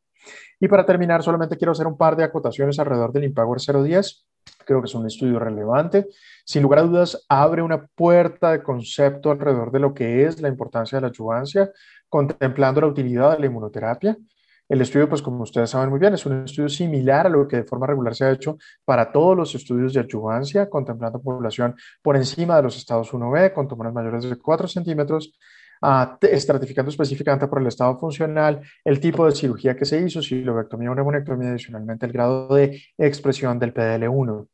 Y 0.61 0.69
para 0.69 0.87
terminar, 0.87 1.23
solamente 1.23 1.57
quiero 1.57 1.73
hacer 1.73 1.87
un 1.87 1.97
par 1.97 2.17
de 2.17 2.25
acotaciones 2.25 2.79
alrededor 2.79 3.13
del 3.13 3.25
Impower 3.25 3.61
010. 3.61 4.27
Creo 4.65 4.81
que 4.81 4.87
es 4.87 4.95
un 4.95 5.07
estudio 5.07 5.39
relevante. 5.39 6.07
Sin 6.45 6.63
lugar 6.63 6.81
a 6.81 6.83
dudas, 6.83 7.25
abre 7.29 7.63
una 7.63 7.87
puerta 7.87 8.53
de 8.53 8.63
concepto 8.63 9.31
alrededor 9.31 9.71
de 9.71 9.81
lo 9.81 9.93
que 9.93 10.25
es 10.25 10.41
la 10.41 10.49
importancia 10.49 10.97
de 10.97 11.03
la 11.03 11.09
adyuvancia, 11.09 11.71
contemplando 12.09 12.81
la 12.81 12.87
utilidad 12.87 13.33
de 13.33 13.41
la 13.41 13.47
inmunoterapia. 13.47 14.17
El 14.67 14.81
estudio, 14.81 15.09
pues 15.09 15.21
como 15.21 15.43
ustedes 15.43 15.69
saben 15.69 15.91
muy 15.91 15.99
bien, 15.99 16.15
es 16.15 16.25
un 16.25 16.45
estudio 16.45 16.71
similar 16.71 17.27
a 17.27 17.29
lo 17.29 17.47
que 17.47 17.57
de 17.57 17.65
forma 17.65 17.87
regular 17.87 18.15
se 18.15 18.25
ha 18.25 18.31
hecho 18.31 18.57
para 18.85 19.13
todos 19.13 19.37
los 19.37 19.55
estudios 19.55 19.93
de 19.93 20.01
adyuvancia, 20.01 20.71
contemplando 20.71 21.21
población 21.21 21.77
por 22.01 22.17
encima 22.17 22.57
de 22.57 22.63
los 22.63 22.77
estados 22.79 23.13
1B, 23.13 23.53
con 23.53 23.69
tumores 23.69 23.93
mayores 23.93 24.25
de 24.25 24.37
4 24.37 24.67
centímetros, 24.67 25.39
estratificando 26.21 26.91
específicamente 26.91 27.47
por 27.47 27.61
el 27.61 27.67
estado 27.67 27.99
funcional, 27.99 28.61
el 28.85 29.01
tipo 29.01 29.27
de 29.27 29.33
cirugía 29.33 29.77
que 29.77 29.85
se 29.85 30.01
hizo, 30.01 30.23
si 30.23 30.43
lobectomía 30.43 30.91
o 30.91 30.95
neumonectomía, 30.95 31.51
adicionalmente 31.51 32.07
el 32.07 32.13
grado 32.13 32.55
de 32.55 32.81
expresión 32.97 33.59
del 33.59 33.75
PDL1. 33.75 34.49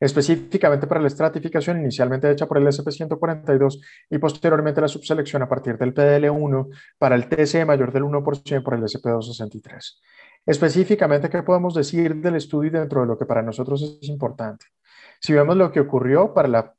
Específicamente 0.00 0.86
para 0.86 1.00
la 1.00 1.08
estratificación 1.08 1.80
inicialmente 1.80 2.30
hecha 2.30 2.46
por 2.46 2.58
el 2.58 2.66
SP142 2.66 3.80
y 4.10 4.18
posteriormente 4.18 4.80
la 4.80 4.88
subselección 4.88 5.42
a 5.42 5.48
partir 5.48 5.76
del 5.78 5.94
PDL1 5.94 6.68
para 6.98 7.14
el 7.14 7.28
TC 7.28 7.66
mayor 7.66 7.92
del 7.92 8.04
1% 8.04 8.62
por 8.62 8.74
el 8.74 8.82
SP263. 8.82 10.00
Específicamente, 10.46 11.28
¿qué 11.28 11.42
podemos 11.42 11.74
decir 11.74 12.14
del 12.16 12.36
estudio 12.36 12.70
dentro 12.70 13.00
de 13.00 13.06
lo 13.08 13.18
que 13.18 13.26
para 13.26 13.42
nosotros 13.42 13.98
es 14.00 14.08
importante? 14.08 14.66
Si 15.20 15.32
vemos 15.32 15.56
lo 15.56 15.72
que 15.72 15.80
ocurrió 15.80 16.32
para 16.32 16.48
la 16.48 16.74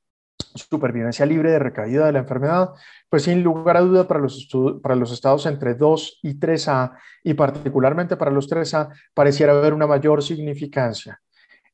supervivencia 0.56 1.26
libre 1.26 1.52
de 1.52 1.60
recaída 1.60 2.06
de 2.06 2.12
la 2.12 2.20
enfermedad, 2.20 2.72
pues 3.10 3.24
sin 3.24 3.44
lugar 3.44 3.78
a 3.78 3.82
duda 3.82 4.08
para 4.08 4.20
los, 4.20 4.48
para 4.82 4.96
los 4.96 5.12
estados 5.12 5.46
entre 5.46 5.76
2 5.76 6.20
y 6.24 6.40
3A 6.40 6.94
y 7.24 7.34
particularmente 7.34 8.18
para 8.18 8.32
los 8.32 8.50
3A 8.50 8.90
pareciera 9.14 9.54
haber 9.54 9.74
una 9.74 9.88
mayor 9.88 10.24
significancia. 10.24 11.22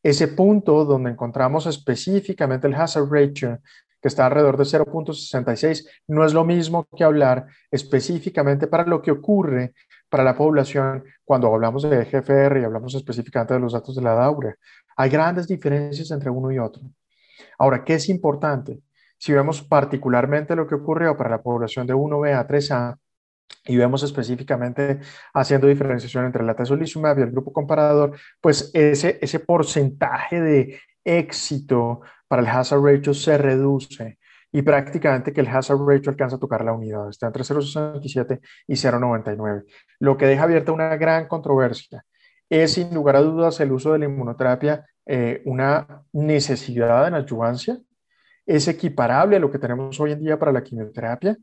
Ese 0.02 0.28
punto 0.28 0.84
donde 0.86 1.12
encontramos 1.12 1.65
específicamente 1.65 2.67
el 2.67 2.76
hazard 2.76 3.10
ratio 3.10 3.60
que 4.02 4.10
está 4.10 4.26
alrededor 4.26 4.58
de 4.58 4.65
0.66, 4.65 5.88
no 6.08 6.26
es 6.26 6.34
lo 6.34 6.43
mismo 6.43 6.86
que 6.93 7.06
hablar 7.06 7.47
específicamente 7.71 8.67
para 8.67 8.86
lo 8.86 9.02
que 9.02 9.12
ocurre 9.12 9.73
para 10.10 10.26
la 10.26 10.36
población 10.36 11.06
cuando 11.23 11.47
hablamos 11.47 11.84
de 11.84 12.04
GFR 12.04 12.60
y 12.60 12.65
hablamos 12.65 12.93
específicamente 12.95 13.54
de 13.54 13.62
los 13.62 13.71
datos 13.71 13.95
de 13.95 14.02
la 14.02 14.13
DAURA. 14.13 14.58
Hay 14.97 15.10
grandes 15.10 15.47
diferencias 15.47 16.12
entre 16.12 16.30
uno 16.30 16.52
y 16.52 16.60
otro. 16.60 16.84
Ahora, 17.58 17.84
¿qué 17.84 17.96
es 17.96 18.10
importante? 18.10 18.82
Si 19.17 19.32
vemos 19.34 19.62
particularmente 19.62 20.56
lo 20.56 20.67
que 20.67 20.76
ocurrió 20.76 21.15
para 21.17 21.30
la 21.30 21.41
población 21.41 21.88
de 21.88 21.93
1B 21.93 22.34
a 22.36 22.48
3A, 22.48 22.98
y 23.65 23.78
vemos 23.78 24.04
específicamente 24.04 25.00
haciendo 25.34 25.67
diferenciación 25.67 26.26
entre 26.26 26.43
la 26.43 26.56
tesolizumab 26.56 27.19
y 27.19 27.22
el 27.24 27.32
grupo 27.32 27.54
comparador, 27.54 28.17
pues 28.41 28.72
ese, 28.74 29.19
ese 29.22 29.39
porcentaje 29.39 30.41
de 30.41 30.80
éxito 31.04 32.02
para 32.28 32.41
el 32.41 32.48
hazard 32.48 32.84
ratio 32.84 33.13
se 33.13 33.38
reduce 33.38 34.17
y 34.52 34.62
prácticamente 34.62 35.34
que 35.34 35.41
el 35.41 35.48
hazard 35.48 35.80
ratio 35.86 36.12
alcanza 36.12 36.36
a 36.36 36.39
tocar 36.39 36.63
la 36.63 36.74
unidad, 36.74 37.10
está 37.10 37.28
entre 37.28 37.43
0,67 37.43 38.39
y 38.67 38.74
0,99, 38.74 39.65
lo 40.00 40.17
que 40.17 40.28
deja 40.28 40.43
abierta 40.43 40.72
una 40.72 40.96
gran 40.98 41.28
controversia. 41.28 42.06
Es 42.50 42.74
sin 42.74 42.93
lugar 42.93 43.15
a 43.15 43.22
dudas 43.22 43.60
el 43.62 43.72
uso 43.72 43.93
de 43.93 44.00
la 44.00 44.06
inmunoterapia 44.06 44.86
eh, 45.06 45.42
una 45.46 46.04
necesidad 46.12 47.08
en 47.08 47.16
adyuvancia, 47.16 47.80
es 48.46 48.68
equiparable 48.68 49.38
a 49.38 49.39
lo 49.39 49.52
que 49.52 49.60
tenemos 49.60 50.00
hoy 50.00 50.12
en 50.12 50.20
día 50.20 50.38
para 50.38 50.52
la 50.52 50.63
quimioterapia, 50.63 51.38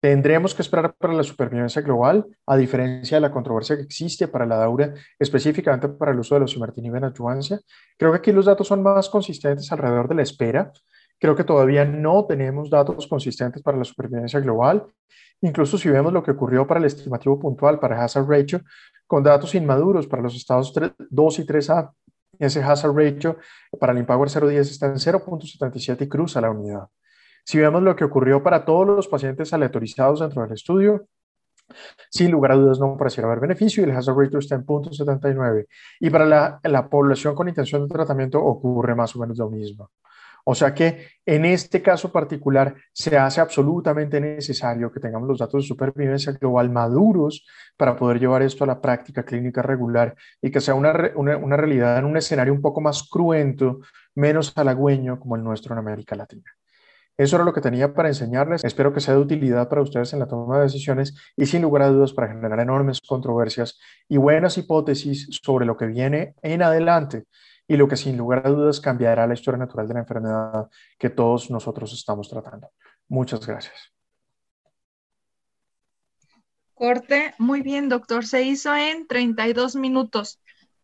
Tendremos 0.00 0.54
que 0.54 0.62
esperar 0.62 0.94
para 0.94 1.12
la 1.12 1.22
supervivencia 1.22 1.82
global, 1.82 2.26
a 2.46 2.56
diferencia 2.56 3.18
de 3.18 3.20
la 3.20 3.30
controversia 3.30 3.76
que 3.76 3.82
existe 3.82 4.28
para 4.28 4.46
la 4.46 4.56
daura, 4.56 4.94
específicamente 5.18 5.88
para 5.90 6.12
el 6.12 6.18
uso 6.18 6.34
de 6.34 6.40
los 6.40 6.52
osimertinib 6.52 6.96
en 6.96 7.04
adyuvancia. 7.04 7.60
Creo 7.98 8.10
que 8.10 8.16
aquí 8.16 8.32
los 8.32 8.46
datos 8.46 8.66
son 8.66 8.82
más 8.82 9.10
consistentes 9.10 9.70
alrededor 9.70 10.08
de 10.08 10.14
la 10.14 10.22
espera. 10.22 10.72
Creo 11.18 11.36
que 11.36 11.44
todavía 11.44 11.84
no 11.84 12.24
tenemos 12.24 12.70
datos 12.70 13.06
consistentes 13.06 13.62
para 13.62 13.76
la 13.76 13.84
supervivencia 13.84 14.40
global. 14.40 14.86
Incluso 15.42 15.76
si 15.76 15.90
vemos 15.90 16.14
lo 16.14 16.22
que 16.22 16.30
ocurrió 16.30 16.66
para 16.66 16.80
el 16.80 16.86
estimativo 16.86 17.38
puntual, 17.38 17.78
para 17.78 18.02
hazard 18.02 18.26
ratio, 18.26 18.62
con 19.06 19.22
datos 19.22 19.54
inmaduros 19.54 20.06
para 20.06 20.22
los 20.22 20.34
estados 20.34 20.72
2 21.10 21.38
y 21.40 21.44
3A, 21.44 21.92
ese 22.40 22.62
hazard 22.62 22.96
ratio 22.96 23.38
para 23.78 23.92
el 23.92 23.98
Empower 23.98 24.28
010 24.28 24.70
está 24.70 24.86
en 24.86 24.94
0.77 24.94 26.02
y 26.02 26.08
cruza 26.08 26.40
la 26.40 26.50
unidad. 26.50 26.88
Si 27.44 27.58
vemos 27.58 27.82
lo 27.82 27.96
que 27.96 28.04
ocurrió 28.04 28.42
para 28.42 28.64
todos 28.64 28.86
los 28.86 29.08
pacientes 29.08 29.52
aleatorizados 29.52 30.20
dentro 30.20 30.42
del 30.42 30.52
estudio, 30.52 31.06
sin 32.10 32.30
lugar 32.30 32.52
a 32.52 32.56
dudas 32.56 32.80
no 32.80 32.96
pareciera 32.96 33.28
haber 33.28 33.40
beneficio 33.40 33.82
y 33.82 33.88
el 33.88 33.96
hazard 33.96 34.16
ratio 34.16 34.38
está 34.38 34.56
en 34.56 34.66
0.79. 34.66 35.66
Y 36.00 36.10
para 36.10 36.26
la, 36.26 36.60
la, 36.64 36.88
población 36.88 37.34
con 37.34 37.48
intención 37.48 37.86
de 37.86 37.94
tratamiento 37.94 38.42
ocurre 38.42 38.94
más 38.94 39.14
o 39.14 39.20
menos 39.20 39.38
lo 39.38 39.48
mismo. 39.48 39.90
O 40.50 40.54
sea 40.56 40.74
que 40.74 41.06
en 41.24 41.44
este 41.44 41.80
caso 41.80 42.10
particular 42.10 42.74
se 42.92 43.16
hace 43.16 43.40
absolutamente 43.40 44.20
necesario 44.20 44.90
que 44.90 44.98
tengamos 44.98 45.28
los 45.28 45.38
datos 45.38 45.62
de 45.62 45.68
supervivencia 45.68 46.32
global 46.32 46.70
maduros 46.70 47.46
para 47.76 47.94
poder 47.94 48.18
llevar 48.18 48.42
esto 48.42 48.64
a 48.64 48.66
la 48.66 48.80
práctica 48.80 49.22
clínica 49.22 49.62
regular 49.62 50.16
y 50.42 50.50
que 50.50 50.60
sea 50.60 50.74
una, 50.74 50.92
una, 51.14 51.56
realidad 51.56 51.96
en 51.98 52.04
un 52.04 52.16
escenario 52.16 52.52
un 52.52 52.60
poco 52.60 52.80
más 52.80 53.08
cruento, 53.08 53.78
menos 54.16 54.52
halagüeño 54.56 55.20
como 55.20 55.36
el 55.36 55.44
nuestro 55.44 55.72
en 55.72 55.78
América 55.78 56.16
Latina. 56.16 56.50
Eso 57.16 57.36
era 57.36 57.44
lo 57.44 57.52
que 57.52 57.60
tenía 57.60 57.94
para 57.94 58.08
enseñarles. 58.08 58.64
Espero 58.64 58.92
que 58.92 59.00
sea 59.00 59.14
de 59.14 59.20
utilidad 59.20 59.68
para 59.68 59.82
ustedes 59.82 60.12
en 60.14 60.18
la 60.18 60.26
toma 60.26 60.56
de 60.56 60.64
decisiones 60.64 61.14
y 61.36 61.46
sin 61.46 61.62
lugar 61.62 61.82
a 61.82 61.90
dudas 61.90 62.12
para 62.12 62.26
generar 62.26 62.58
enormes 62.58 62.98
controversias 63.06 63.78
y 64.08 64.16
buenas 64.16 64.58
hipótesis 64.58 65.28
sobre 65.44 65.64
lo 65.64 65.76
que 65.76 65.86
viene 65.86 66.34
en 66.42 66.60
adelante 66.64 67.26
y 67.70 67.76
lo 67.76 67.86
que 67.86 67.96
sin 67.96 68.16
lugar 68.16 68.44
a 68.44 68.50
dudas 68.50 68.80
cambiará 68.80 69.28
la 69.28 69.34
historia 69.34 69.56
natural 69.56 69.86
de 69.86 69.94
la 69.94 70.00
enfermedad 70.00 70.68
que 70.98 71.08
todos 71.08 71.52
nosotros 71.52 71.92
estamos 71.92 72.28
tratando. 72.28 72.72
Muchas 73.06 73.46
gracias. 73.46 73.92
Corte, 76.74 77.32
muy 77.38 77.62
bien, 77.62 77.88
doctor. 77.88 78.26
Se 78.26 78.42
hizo 78.42 78.74
en 78.74 79.06
32 79.06 79.76
minutos. 79.76 80.39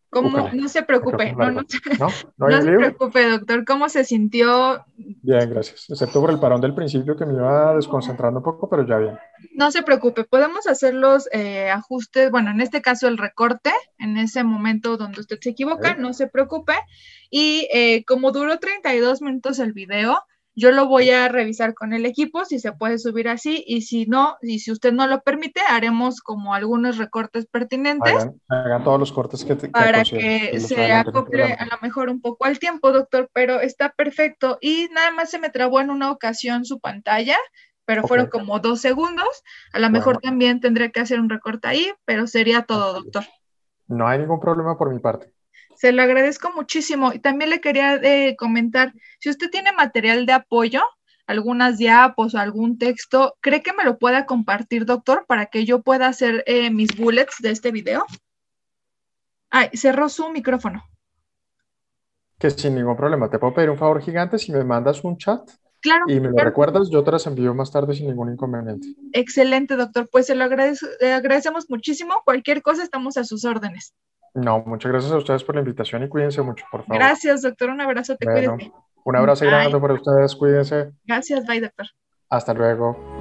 ¿Cómo? 0.09 0.49
No 0.53 0.69
se 0.69 0.83
preocupe, 0.83 1.33
no, 1.33 1.51
no, 1.51 1.61
no, 1.61 1.67
se 1.67 2.71
preocupe, 2.71 3.29
doctor. 3.29 3.65
¿Cómo 3.65 3.89
se 3.89 4.05
sintió? 4.05 4.85
Bien, 4.95 5.49
gracias. 5.49 5.89
Excepto 5.89 6.21
por 6.21 6.31
el 6.31 6.39
parón 6.39 6.61
del 6.61 6.73
principio 6.73 7.17
que 7.17 7.25
me 7.25 7.33
iba 7.33 7.75
desconcentrando 7.75 8.39
un 8.39 8.43
poco, 8.43 8.69
pero 8.69 8.87
ya 8.87 8.97
bien. 8.97 9.19
No 9.53 9.69
se 9.71 9.83
preocupe, 9.83 10.23
podemos 10.23 10.65
hacer 10.65 10.93
los 10.93 11.27
eh, 11.33 11.69
ajustes, 11.69 12.31
bueno, 12.31 12.51
en 12.51 12.61
este 12.61 12.81
caso 12.81 13.07
el 13.07 13.17
recorte, 13.17 13.71
en 13.99 14.17
ese 14.17 14.43
momento 14.45 14.95
donde 14.95 15.19
usted 15.19 15.39
se 15.41 15.49
equivoca, 15.49 15.95
no 15.95 16.13
se 16.13 16.27
preocupe. 16.27 16.73
Y 17.29 17.67
eh, 17.73 18.05
como 18.05 18.31
duró 18.31 18.59
32 18.59 19.21
minutos 19.21 19.59
el 19.59 19.73
video, 19.73 20.19
yo 20.57 20.71
lo 20.71 20.87
voy 20.87 21.11
a 21.11 21.27
revisar 21.27 21.75
con 21.75 21.93
el 21.93 22.07
equipo 22.07 22.43
si 22.43 22.57
se 22.57 22.71
puede 22.71 22.97
subir 22.97 23.29
así 23.29 23.63
y 23.67 23.83
si 23.83 24.07
no, 24.07 24.37
y 24.41 24.57
si 24.57 24.71
usted 24.71 24.91
no 24.91 25.05
lo 25.05 25.21
permite, 25.21 25.61
haremos 25.61 26.19
como 26.19 26.55
algunos 26.55 26.97
recortes 26.97 27.45
pertinentes. 27.45 28.27
Hagan, 28.49 28.83
todos 28.83 28.99
los 28.99 29.11
cortes 29.11 29.45
que, 29.45 29.55
para 29.69 30.03
que 30.03 30.59
se 30.59 30.91
acople 30.91 31.53
a 31.53 31.65
lo 31.67 31.77
mejor 31.83 32.09
un 32.09 32.21
poco 32.21 32.45
al 32.45 32.57
tiempo, 32.57 32.91
doctor, 32.91 33.29
pero 33.33 33.61
está 33.61 33.89
perfecto. 33.89 34.57
Y 34.59 34.89
nada 34.95 35.11
más 35.11 35.29
se 35.29 35.37
me 35.37 35.51
trabó 35.51 35.79
en 35.79 35.91
una 35.91 36.09
ocasión 36.09 36.65
su 36.65 36.79
pantalla, 36.79 37.37
pero 37.85 38.07
fueron 38.07 38.25
como 38.25 38.57
dos 38.57 38.81
segundos. 38.81 39.43
A 39.73 39.79
lo 39.79 39.91
mejor 39.91 40.17
también 40.17 40.59
tendré 40.59 40.91
que 40.91 41.01
hacer 41.01 41.19
un 41.19 41.29
recorte 41.29 41.67
ahí, 41.67 41.93
pero 42.03 42.25
sería 42.25 42.63
todo, 42.63 42.93
doctor. 42.93 43.25
No 43.87 44.07
hay 44.07 44.17
ningún 44.17 44.39
problema 44.39 44.75
por 44.75 44.91
mi 44.91 44.97
parte. 44.97 45.31
Se 45.77 45.91
lo 45.91 46.01
agradezco 46.01 46.51
muchísimo. 46.53 47.13
Y 47.13 47.19
también 47.19 47.51
le 47.51 47.61
quería 47.61 47.95
eh, 47.95 48.35
comentar, 48.35 48.93
si 49.19 49.29
usted 49.29 49.49
tiene 49.49 49.71
material 49.73 50.25
de 50.25 50.33
apoyo, 50.33 50.81
algunas 51.27 51.77
diapos 51.77 52.33
o 52.33 52.39
algún 52.39 52.77
texto, 52.79 53.37
¿cree 53.41 53.61
que 53.61 53.73
me 53.73 53.83
lo 53.83 53.99
pueda 53.99 54.25
compartir, 54.25 54.85
doctor, 54.85 55.25
para 55.27 55.47
que 55.47 55.65
yo 55.65 55.81
pueda 55.83 56.07
hacer 56.07 56.43
eh, 56.47 56.71
mis 56.71 56.97
bullets 56.97 57.35
de 57.39 57.51
este 57.51 57.71
video? 57.71 58.05
Ay, 59.51 59.69
cerró 59.73 60.09
su 60.09 60.29
micrófono. 60.29 60.83
Que 62.39 62.49
sin 62.49 62.75
ningún 62.75 62.97
problema. 62.97 63.29
Te 63.29 63.37
puedo 63.37 63.53
pedir 63.53 63.69
un 63.69 63.77
favor 63.77 64.01
gigante 64.01 64.39
si 64.39 64.51
me 64.51 64.63
mandas 64.63 65.03
un 65.03 65.17
chat. 65.17 65.47
Claro. 65.81 66.05
Y 66.07 66.19
me 66.19 66.29
lo 66.29 66.37
recuerdas, 66.37 66.89
yo 66.89 67.03
te 67.03 67.11
las 67.11 67.27
envío 67.27 67.53
más 67.53 67.71
tarde 67.71 67.93
sin 67.93 68.07
ningún 68.07 68.31
inconveniente. 68.31 68.87
Excelente, 69.13 69.75
doctor. 69.75 70.09
Pues 70.11 70.25
se 70.25 70.35
lo 70.35 70.43
agradecemos 70.43 71.69
muchísimo. 71.69 72.15
Cualquier 72.25 72.61
cosa, 72.63 72.83
estamos 72.83 73.17
a 73.17 73.23
sus 73.23 73.45
órdenes. 73.45 73.93
No, 74.33 74.63
muchas 74.65 74.91
gracias 74.91 75.11
a 75.11 75.17
ustedes 75.17 75.43
por 75.43 75.55
la 75.55 75.61
invitación 75.61 76.03
y 76.03 76.09
cuídense 76.09 76.41
mucho, 76.41 76.65
por 76.71 76.83
favor. 76.83 77.01
Gracias, 77.01 77.41
doctor. 77.41 77.69
Un 77.69 77.81
abrazo, 77.81 78.15
te 78.17 78.27
Un 79.03 79.15
abrazo 79.15 79.45
grande 79.45 79.79
para 79.79 79.93
ustedes, 79.93 80.35
cuídense. 80.35 80.91
Gracias, 81.05 81.45
bye, 81.45 81.61
doctor. 81.61 81.87
Hasta 82.29 82.53
luego. 82.53 83.16